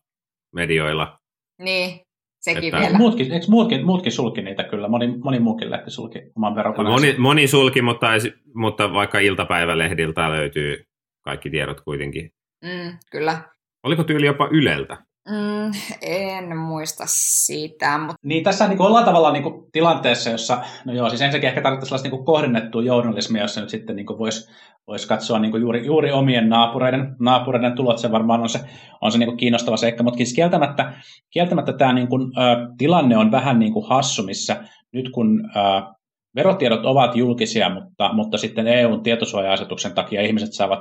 medioilla. 0.56 1.20
Niin, 1.62 2.05
sekin 2.46 2.64
että... 2.64 2.80
vielä. 2.80 2.98
Muutkin, 2.98 3.32
eikö 3.32 3.46
muutkin, 3.50 3.86
muutkin 3.86 4.12
sulki 4.12 4.42
niitä 4.42 4.64
kyllä? 4.64 4.88
Moni, 4.88 5.08
moni 5.08 5.40
muukin 5.40 5.72
lehti 5.72 5.92
sulki 5.92 6.20
oman 6.36 6.56
verokoneensa. 6.56 7.02
Moni, 7.02 7.16
moni 7.18 7.48
sulki, 7.48 7.82
mutta, 7.82 8.08
mutta 8.56 8.94
vaikka 8.94 9.20
iltapäivälehdiltä 9.20 10.30
löytyy 10.30 10.86
kaikki 11.22 11.50
tiedot 11.50 11.82
kuitenkin. 11.82 12.32
Mm, 12.64 12.98
kyllä. 13.12 13.42
Oliko 13.84 14.04
tyyli 14.04 14.26
jopa 14.26 14.48
Yleltä? 14.52 14.98
Mm, 15.30 15.72
en 16.02 16.58
muista 16.58 17.04
siitä. 17.08 17.98
Mutta... 17.98 18.16
Niin 18.24 18.44
tässä 18.44 18.68
niin 18.68 18.78
kuin 18.78 18.88
ollaan 18.88 19.06
tavallaan 19.06 19.34
niin 19.34 19.44
kuin 19.44 19.72
tilanteessa, 19.72 20.30
jossa, 20.30 20.62
no 20.86 20.94
joo, 20.94 21.10
siis 21.10 21.22
ensinnäkin 21.22 21.48
ehkä 21.48 21.62
tarvittaisiin 21.62 21.90
sellaista 21.90 22.06
niin 22.06 22.18
kuin 22.18 22.26
kohdennettua 22.26 22.84
journalismia, 22.84 23.42
jossa 23.42 23.62
nyt 23.62 23.70
sitten 23.70 23.96
niin 23.96 24.06
voisi 24.18 24.50
vois 24.88 25.06
katsoa 25.06 25.40
niin 25.40 25.52
kuin 25.52 25.62
juuri, 25.62 25.86
juuri 25.86 26.12
omien 26.12 26.50
naapureiden, 26.50 27.16
naapureiden 27.20 27.76
tulot, 27.76 28.00
se 28.00 28.12
varmaan 28.12 28.42
on 28.42 28.50
se, 28.50 28.60
on 29.02 29.12
se 29.12 29.18
niin 29.18 29.28
kuin 29.28 29.38
kiinnostava 29.38 29.78
seikka, 29.78 30.04
mutta 30.04 30.18
siis 30.18 30.34
kieltämättä, 30.34 30.94
kieltämättä 31.32 31.74
tämä 31.74 31.94
niin 31.94 32.08
kuin, 32.08 32.40
ä, 32.40 32.58
tilanne 32.78 33.18
on 33.18 33.32
vähän 33.32 33.60
niin 33.60 33.74
kuin 33.74 33.88
hassu, 33.90 34.24
missä 34.24 34.64
nyt 34.92 35.10
kun 35.10 35.50
ä, 35.58 35.94
verotiedot 36.36 36.86
ovat 36.86 37.16
julkisia, 37.16 37.70
mutta, 37.70 38.14
mutta 38.14 38.38
sitten 38.38 38.68
EUn 38.68 39.04
tietosuoja-asetuksen 39.04 39.94
takia 39.94 40.22
ihmiset 40.22 40.54
saavat 40.54 40.80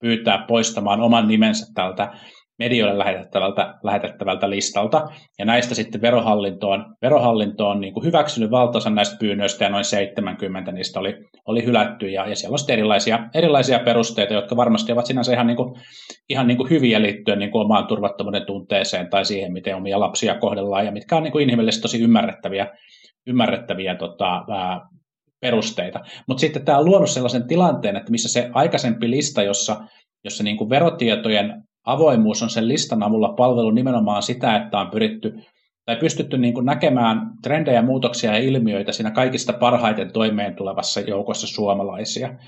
pyytää 0.00 0.44
poistamaan 0.48 1.00
oman 1.00 1.28
nimensä 1.28 1.66
tältä 1.74 2.12
medioille 2.62 2.98
lähetettävältä, 2.98 3.74
lähetettävältä 3.82 4.50
listalta, 4.50 5.08
ja 5.38 5.44
näistä 5.44 5.74
sitten 5.74 6.02
verohallinto 6.02 6.70
on, 6.70 6.96
verohallinto 7.02 7.68
on 7.68 7.80
niin 7.80 7.94
kuin 7.94 8.04
hyväksynyt 8.04 8.50
valtaosan 8.50 8.94
näistä 8.94 9.16
pyynnöistä, 9.20 9.64
ja 9.64 9.70
noin 9.70 9.84
70 9.84 10.72
niistä 10.72 11.00
oli, 11.00 11.14
oli 11.46 11.64
hylätty, 11.64 12.08
ja, 12.08 12.26
ja 12.26 12.36
siellä 12.36 12.54
on 12.54 12.58
sitten 12.58 12.78
erilaisia, 12.78 13.18
erilaisia 13.34 13.78
perusteita, 13.78 14.34
jotka 14.34 14.56
varmasti 14.56 14.92
ovat 14.92 15.06
sinänsä 15.06 15.32
ihan, 15.32 15.46
niin 15.46 15.56
kuin, 15.56 15.80
ihan 16.28 16.46
niin 16.46 16.56
kuin 16.56 16.70
hyviä 16.70 17.02
liittyen 17.02 17.38
niin 17.38 17.50
kuin 17.50 17.64
omaan 17.64 17.86
turvattomuuden 17.86 18.46
tunteeseen 18.46 19.10
tai 19.10 19.24
siihen, 19.24 19.52
miten 19.52 19.76
omia 19.76 20.00
lapsia 20.00 20.38
kohdellaan, 20.38 20.86
ja 20.86 20.92
mitkä 20.92 21.16
on 21.16 21.22
niin 21.22 21.32
kuin 21.32 21.42
inhimillisesti 21.42 21.82
tosi 21.82 22.02
ymmärrettäviä, 22.02 22.66
ymmärrettäviä 23.26 23.94
tota, 23.94 24.44
ää, 24.50 24.80
perusteita. 25.40 26.00
Mutta 26.28 26.40
sitten 26.40 26.64
tämä 26.64 26.78
on 26.78 26.84
luonut 26.84 27.10
sellaisen 27.10 27.48
tilanteen, 27.48 27.96
että 27.96 28.10
missä 28.10 28.28
se 28.28 28.50
aikaisempi 28.54 29.10
lista, 29.10 29.42
jossa, 29.42 29.76
jossa 30.24 30.44
niin 30.44 30.56
kuin 30.56 30.70
verotietojen 30.70 31.62
avoimuus 31.84 32.42
on 32.42 32.50
sen 32.50 32.68
listan 32.68 33.02
avulla 33.02 33.32
palvellut 33.32 33.74
nimenomaan 33.74 34.22
sitä, 34.22 34.56
että 34.56 34.78
on 34.78 34.90
pyritty 34.90 35.34
tai 35.84 35.96
pystytty 35.96 36.38
niin 36.38 36.54
kuin 36.54 36.66
näkemään 36.66 37.30
trendejä, 37.42 37.82
muutoksia 37.82 38.32
ja 38.32 38.38
ilmiöitä 38.38 38.92
siinä 38.92 39.10
kaikista 39.10 39.52
parhaiten 39.52 40.12
toimeen 40.12 40.56
tulevassa 40.56 41.00
joukossa 41.00 41.46
suomalaisia. 41.46 42.38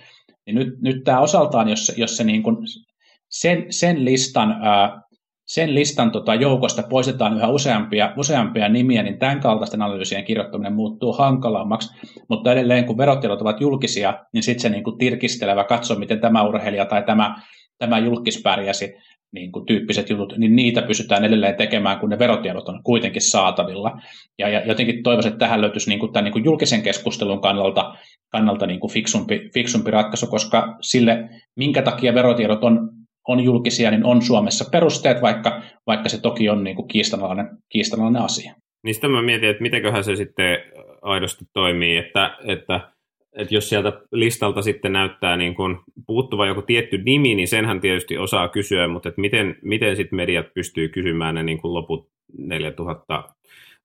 Niin 0.47 0.55
nyt, 0.55 0.81
nyt 0.81 1.05
tämä 1.05 1.20
osaltaan, 1.20 1.68
jos, 1.68 1.92
jos 1.97 2.16
se 2.16 2.25
niin 2.25 2.42
kuin 2.42 2.57
sen, 3.29 3.66
sen 3.70 4.05
listan, 4.05 4.57
ää, 4.62 5.03
sen 5.47 5.75
listan 5.75 6.11
tota 6.11 6.35
joukosta 6.35 6.83
poistetaan 6.83 7.37
yhä 7.37 7.49
useampia, 7.49 8.12
useampia 8.16 8.68
nimiä, 8.68 9.03
niin 9.03 9.18
tämän 9.18 9.40
kaltaisten 9.40 9.83
analyysien 9.83 10.25
kirjoittaminen 10.25 10.73
muuttuu 10.73 11.12
hankalammaksi, 11.12 11.94
mutta 12.29 12.53
edelleen 12.53 12.85
kun 12.85 12.99
verotiedot 12.99 13.40
ovat 13.40 13.61
julkisia, 13.61 14.25
niin 14.33 14.42
sitten 14.42 14.62
se 14.62 14.68
niin 14.68 14.85
kuin 14.85 14.99
tirkistelevä 14.99 15.64
katso, 15.64 15.94
miten 15.94 16.20
tämä 16.20 16.42
urheilija 16.42 16.85
tai 16.87 17.03
tämä, 17.03 17.37
tämä 17.79 17.99
julkis 17.99 18.42
pärjäsi, 18.42 18.94
niin 19.35 19.53
kuin 19.53 19.66
tyyppiset 19.66 20.11
jutut, 20.11 20.38
niin 20.38 20.57
niitä 20.57 20.83
pystytään 20.83 21.25
edelleen 21.25 21.57
tekemään, 21.57 21.99
kun 21.99 22.11
ne 22.11 22.18
verotiedot 22.18 22.68
on 22.68 22.83
kuitenkin 22.83 23.23
saatavilla. 23.23 24.01
Ja, 24.38 24.49
ja 24.49 24.66
jotenkin 24.66 25.03
toivoisin, 25.03 25.33
että 25.33 25.38
tähän 25.38 25.61
löytyisi 25.61 25.88
niin 25.88 25.99
kuin 25.99 26.12
tämän 26.12 26.25
niin 26.25 26.33
kuin 26.33 26.44
julkisen 26.44 26.83
keskustelun 26.83 27.40
kannalta, 27.40 27.94
kannalta 28.29 28.66
niin 28.66 28.81
kuin 28.81 28.92
fiksumpi, 28.92 29.51
fiksumpi 29.55 29.90
ratkaisu, 29.90 30.27
koska 30.27 30.77
sille, 30.81 31.29
minkä 31.57 31.83
takia 31.83 32.14
verotiedot 32.14 32.64
on, 32.64 32.90
on 33.29 33.40
julkisia, 33.40 33.90
niin 33.90 34.05
on 34.05 34.23
Suomessa 34.23 34.64
perusteet, 34.73 35.23
vaikka, 35.23 35.62
vaikka 35.87 36.09
se 36.09 36.20
toki 36.20 36.49
on 36.49 36.64
niin 36.64 36.77
kuin 36.77 36.88
kiistanalainen, 36.88 37.49
kiistanalainen 37.68 38.23
asia. 38.23 38.55
Sitä 38.92 39.09
mä 39.09 39.23
mietin, 39.23 39.49
että 39.49 39.62
mitenköhän 39.62 40.05
se 40.05 40.16
sitten 40.16 40.59
aidosti 41.03 41.44
toimii, 41.53 41.97
että, 41.97 42.37
että 42.47 42.93
että 43.35 43.55
jos 43.55 43.68
sieltä 43.68 43.92
listalta 44.12 44.62
sitten 44.62 44.92
näyttää 44.92 45.37
niin 45.37 45.55
kuin 45.55 45.77
puuttuva 46.07 46.47
joku 46.47 46.62
tietty 46.62 46.99
nimi, 46.99 47.35
niin 47.35 47.49
senhän 47.49 47.81
tietysti 47.81 48.18
osaa 48.18 48.49
kysyä, 48.49 48.88
mutta 48.88 49.09
että 49.09 49.20
miten, 49.20 49.57
miten 49.62 49.97
sitten 49.97 50.16
mediat 50.16 50.47
pystyy 50.55 50.88
kysymään 50.88 51.35
ne 51.35 51.42
niin 51.42 51.59
kuin 51.59 51.75
loput 51.75 52.09
4000, 52.38 53.25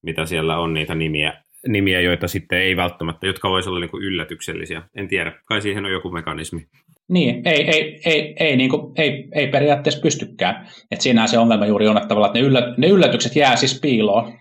mitä 0.02 0.26
siellä 0.26 0.60
on 0.60 0.74
niitä 0.74 0.96
nimiä, 0.96 1.34
nimiä, 1.68 2.02
joita 2.02 2.28
sitten 2.28 2.60
ei 2.60 2.76
välttämättä, 2.76 3.28
jotka 3.28 3.50
voisivat 3.50 3.72
olla 3.72 3.80
niin 3.80 3.92
kuin 3.92 4.04
yllätyksellisiä. 4.04 4.84
En 4.96 5.08
tiedä, 5.08 5.34
kai 5.46 5.62
siihen 5.62 5.86
on 5.86 5.92
joku 5.92 6.12
mekanismi. 6.12 6.68
Niin, 7.10 7.48
ei, 7.48 7.64
ei, 7.64 8.02
ei, 8.06 8.36
ei, 8.40 8.58
niin 8.58 8.70
kuin, 8.70 8.94
ei, 8.98 9.28
ei 9.36 9.48
periaatteessa 9.48 10.02
pystykään. 10.02 10.68
Et 10.92 11.02
siinähän 11.02 11.30
se 11.30 11.38
ongelma 11.38 11.66
juuri 11.66 11.88
on, 11.88 11.98
että, 11.98 12.16
että 12.26 12.40
ne, 12.40 12.46
yllät, 12.46 12.78
ne 12.78 12.88
yllätykset 12.88 13.36
jää 13.36 13.56
siis 13.56 13.80
piiloon. 13.82 14.34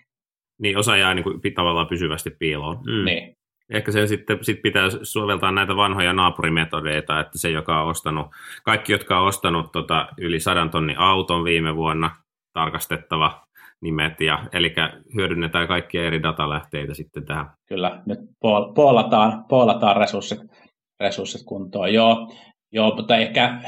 Niin, 0.59 0.79
osa 0.79 0.97
jää 0.97 1.15
niin 1.15 1.25
kuin, 1.25 1.41
tavallaan 1.55 1.87
pysyvästi 1.87 2.31
piiloon. 2.39 2.77
Mm. 2.77 3.05
Niin. 3.05 3.38
Ehkä 3.71 3.93
sen 3.93 4.09
sitten 4.09 4.39
sit 4.43 4.63
pitää 4.63 4.89
soveltaa 5.03 5.53
näitä 5.53 5.77
vanhoja 5.77 6.13
naapurimetodeita, 6.13 7.21
että 7.21 7.39
se, 7.39 7.51
joka 7.51 7.83
on 7.83 7.89
ostanut, 7.89 8.27
kaikki, 8.65 8.93
jotka 8.93 9.21
on 9.21 9.27
ostanut 9.27 9.73
tota, 9.73 10.09
yli 10.19 10.41
sadan 10.41 10.71
tonnin 10.71 10.99
auton 10.99 11.45
viime 11.45 11.77
vuonna, 11.77 12.11
tarkastettava 12.53 13.43
nimet, 13.81 14.21
ja, 14.21 14.45
eli 14.53 14.75
hyödynnetään 15.15 15.69
kaikkia 15.69 16.07
eri 16.07 16.23
datalähteitä 16.23 16.95
sitten 16.95 17.25
tähän. 17.25 17.47
Kyllä, 17.69 18.03
nyt 18.07 18.19
poolataan, 18.75 19.45
poolataan 19.49 19.97
resurssit, 19.97 20.41
resurssit 21.01 21.43
kuntoon. 21.47 21.95
Joo, 21.95 22.33
joo, 22.73 22.97
mutta 22.97 23.17
ehkä 23.17 23.61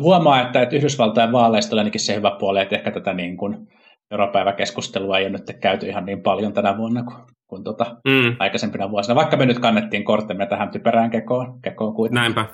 huomaa, 0.00 0.42
että, 0.42 0.62
että 0.62 0.76
Yhdysvaltain 0.76 1.32
vaaleista 1.32 1.76
on 1.76 1.78
ainakin 1.78 2.00
se 2.00 2.14
hyvä 2.14 2.36
puoli, 2.38 2.60
että 2.60 2.76
ehkä 2.76 2.90
tätä 2.90 3.12
niin 3.12 3.36
kuin 3.36 3.68
veropäiväkeskustelua 4.10 5.18
ei 5.18 5.24
ole 5.24 5.32
nyt 5.32 5.56
käyty 5.60 5.86
ihan 5.86 6.04
niin 6.04 6.22
paljon 6.22 6.52
tänä 6.52 6.76
vuonna 6.76 7.02
kuin 7.02 7.16
kuin 7.46 7.64
tuota 7.64 7.96
mm. 8.08 8.36
aikaisempina 8.38 8.90
vuosina, 8.90 9.14
vaikka 9.14 9.36
me 9.36 9.46
nyt 9.46 9.58
kannettiin 9.58 10.04
kortemme 10.04 10.46
tähän 10.46 10.70
typerään 10.70 11.10
kekoon, 11.10 11.60
kekoon 11.62 11.94
kuitenkin. 11.94 12.20
Näinpä. 12.20 12.46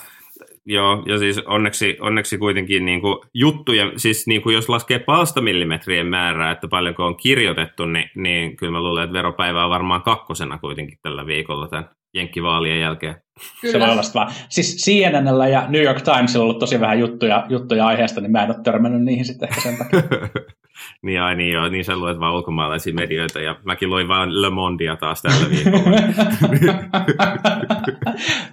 Joo, 0.66 1.02
ja 1.06 1.18
siis 1.18 1.38
onneksi, 1.38 1.96
onneksi 2.00 2.38
kuitenkin 2.38 2.84
niin 2.84 3.00
kuin 3.00 3.16
juttuja, 3.34 3.92
siis 3.96 4.26
niin 4.26 4.42
kuin 4.42 4.54
jos 4.54 4.68
laskee 4.68 4.98
palstamillimetrien 4.98 6.06
määrää, 6.06 6.50
että 6.50 6.68
paljonko 6.68 7.06
on 7.06 7.16
kirjoitettu, 7.16 7.86
niin, 7.86 8.10
niin 8.16 8.56
kyllä 8.56 8.72
mä 8.72 8.80
luulen, 8.80 9.04
että 9.04 9.18
veropäivä 9.18 9.64
on 9.64 9.70
varmaan 9.70 10.02
kakkosena 10.02 10.58
kuitenkin 10.58 10.98
tällä 11.02 11.26
viikolla 11.26 11.68
tämän 11.68 11.88
jenkkivaalien 12.14 12.80
jälkeen. 12.80 13.14
Kyllä. 13.60 13.72
Se 13.72 13.80
voi 13.80 13.90
olla 13.90 14.02
vaan. 14.14 14.32
Siis 14.48 14.76
CNNllä 14.84 15.48
ja 15.48 15.66
New 15.68 15.82
York 15.82 16.02
Timesilla 16.02 16.44
on 16.44 16.48
ollut 16.48 16.58
tosi 16.58 16.80
vähän 16.80 16.98
juttuja, 16.98 17.46
juttuja 17.48 17.86
aiheesta, 17.86 18.20
niin 18.20 18.32
mä 18.32 18.42
en 18.42 18.50
ole 18.50 18.62
törmännyt 18.64 19.02
niihin 19.02 19.24
sitten 19.24 19.48
ehkä 19.48 19.60
sen 19.60 19.78
takia. 19.78 20.00
Niin, 21.02 21.20
ai 21.20 21.34
niin 21.34 21.52
joo, 21.52 21.68
niin 21.68 21.84
sä 21.84 21.96
luet 21.96 22.20
vaan 22.20 22.34
ulkomaalaisia 22.34 22.94
medioita 22.94 23.40
ja 23.40 23.56
mäkin 23.64 23.90
loin 23.90 24.08
vaan 24.08 24.42
Le 24.42 24.50
Mondia 24.50 24.96
taas 24.96 25.22
tällä 25.22 25.50
viikolla. 25.50 25.96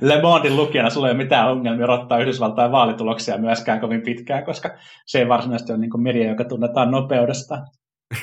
Le 0.02 0.22
Mondin 0.22 0.56
lukijana 0.56 0.90
sulla 0.90 1.08
ei 1.08 1.12
ole 1.12 1.24
mitään 1.24 1.52
ongelmia 1.52 1.86
odottaa 1.86 2.20
Yhdysvaltain 2.20 2.72
vaalituloksia 2.72 3.38
myöskään 3.38 3.80
kovin 3.80 4.02
pitkään, 4.02 4.46
koska 4.46 4.70
se 5.06 5.20
ei 5.20 5.28
varsinaisesti 5.28 5.72
ole 5.72 5.80
niin 5.80 6.02
media, 6.02 6.30
joka 6.30 6.44
tunnetaan 6.44 6.92
nopeudesta. 6.92 7.58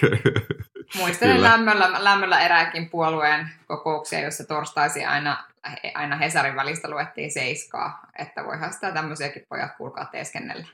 Muistelen 0.99 1.43
lämmöllä, 1.43 2.05
lämmöllä 2.05 2.41
erääkin 2.41 2.91
puolueen 2.91 3.49
kokouksia, 3.67 4.21
jossa 4.21 4.45
torstaisi 4.49 5.05
aina, 5.05 5.45
aina 5.95 6.17
Hesarin 6.17 6.57
välistä 6.57 6.91
luettiin 6.91 7.31
seiskaa, 7.31 8.01
että 8.19 8.45
voihan 8.45 8.73
sitä 8.73 8.93
tämmöisiäkin 8.93 9.43
pojat 9.49 9.77
kuulkaa 9.77 10.05
teeskennellä. 10.05 10.67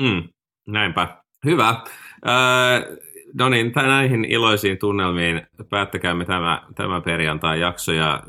Mm, 0.00 0.28
näinpä. 0.66 1.25
Hyvä. 1.46 1.68
Äh, 1.68 2.98
no 3.38 3.48
niin, 3.48 3.72
näihin 3.76 4.24
iloisiin 4.24 4.78
tunnelmiin 4.78 5.46
päättäkäämme 5.70 6.24
tämä, 6.24 6.62
tämä 6.74 7.00
perjantai-jakso 7.00 7.92
ja 7.92 8.22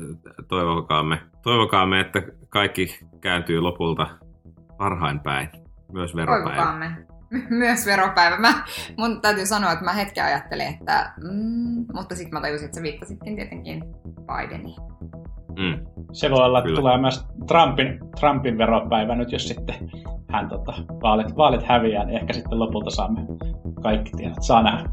toivokaamme, 0.48 1.20
toivokaamme, 1.42 2.00
että 2.00 2.22
kaikki 2.48 2.98
kääntyy 3.20 3.60
lopulta 3.60 4.06
parhain 4.78 5.20
päin, 5.20 5.48
myös 5.92 6.16
veropäivä. 6.16 6.44
Toivokaamme. 6.44 7.08
Myös 7.50 7.86
veropäivä. 7.86 8.36
Mä, 8.36 8.64
mun 8.96 9.20
täytyy 9.20 9.46
sanoa, 9.46 9.72
että 9.72 9.84
mä 9.84 9.92
hetken 9.92 10.24
ajattelin, 10.24 10.66
että 10.66 11.12
mm, 11.22 11.86
mutta 11.92 12.14
sitten 12.14 12.32
mä 12.32 12.40
tajusin, 12.40 12.64
että 12.64 12.76
sä 12.76 12.82
viittasitkin 12.82 13.36
tietenkin 13.36 13.84
Bideniin. 14.26 14.80
Mm. 15.58 15.86
Se 16.12 16.30
voi 16.30 16.44
olla, 16.44 16.58
että 16.58 16.66
Kyllä. 16.66 16.80
tulee 16.80 16.98
myös 16.98 17.26
Trumpin, 17.46 17.98
Trumpin 18.20 18.58
veropäivä 18.58 19.14
nyt, 19.14 19.32
jos 19.32 19.48
sitten 19.48 19.90
hän 20.32 20.48
tota, 20.48 20.72
vaalit, 21.02 21.36
vaalit 21.36 21.62
häviää, 21.62 22.04
niin 22.04 22.18
ehkä 22.18 22.32
sitten 22.32 22.58
lopulta 22.58 22.90
saamme 22.90 23.20
kaikki 23.82 24.10
tiedot. 24.16 24.36
Saa 24.40 24.62
nähdä. 24.62 24.88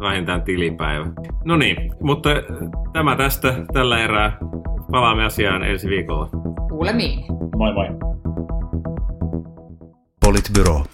Vähintään 0.00 0.42
tilipäivä. 0.42 1.06
No 1.44 1.56
niin, 1.56 1.76
mutta 2.02 2.30
tämä 2.92 3.16
tästä 3.16 3.54
tällä 3.72 3.98
erää. 3.98 4.38
Palaamme 4.90 5.24
asiaan 5.24 5.62
ensi 5.62 5.88
viikolla. 5.88 6.28
Kuulemiin. 6.68 7.24
Moi 7.56 7.72
moi. 7.72 7.88
Politbyro. 10.24 10.84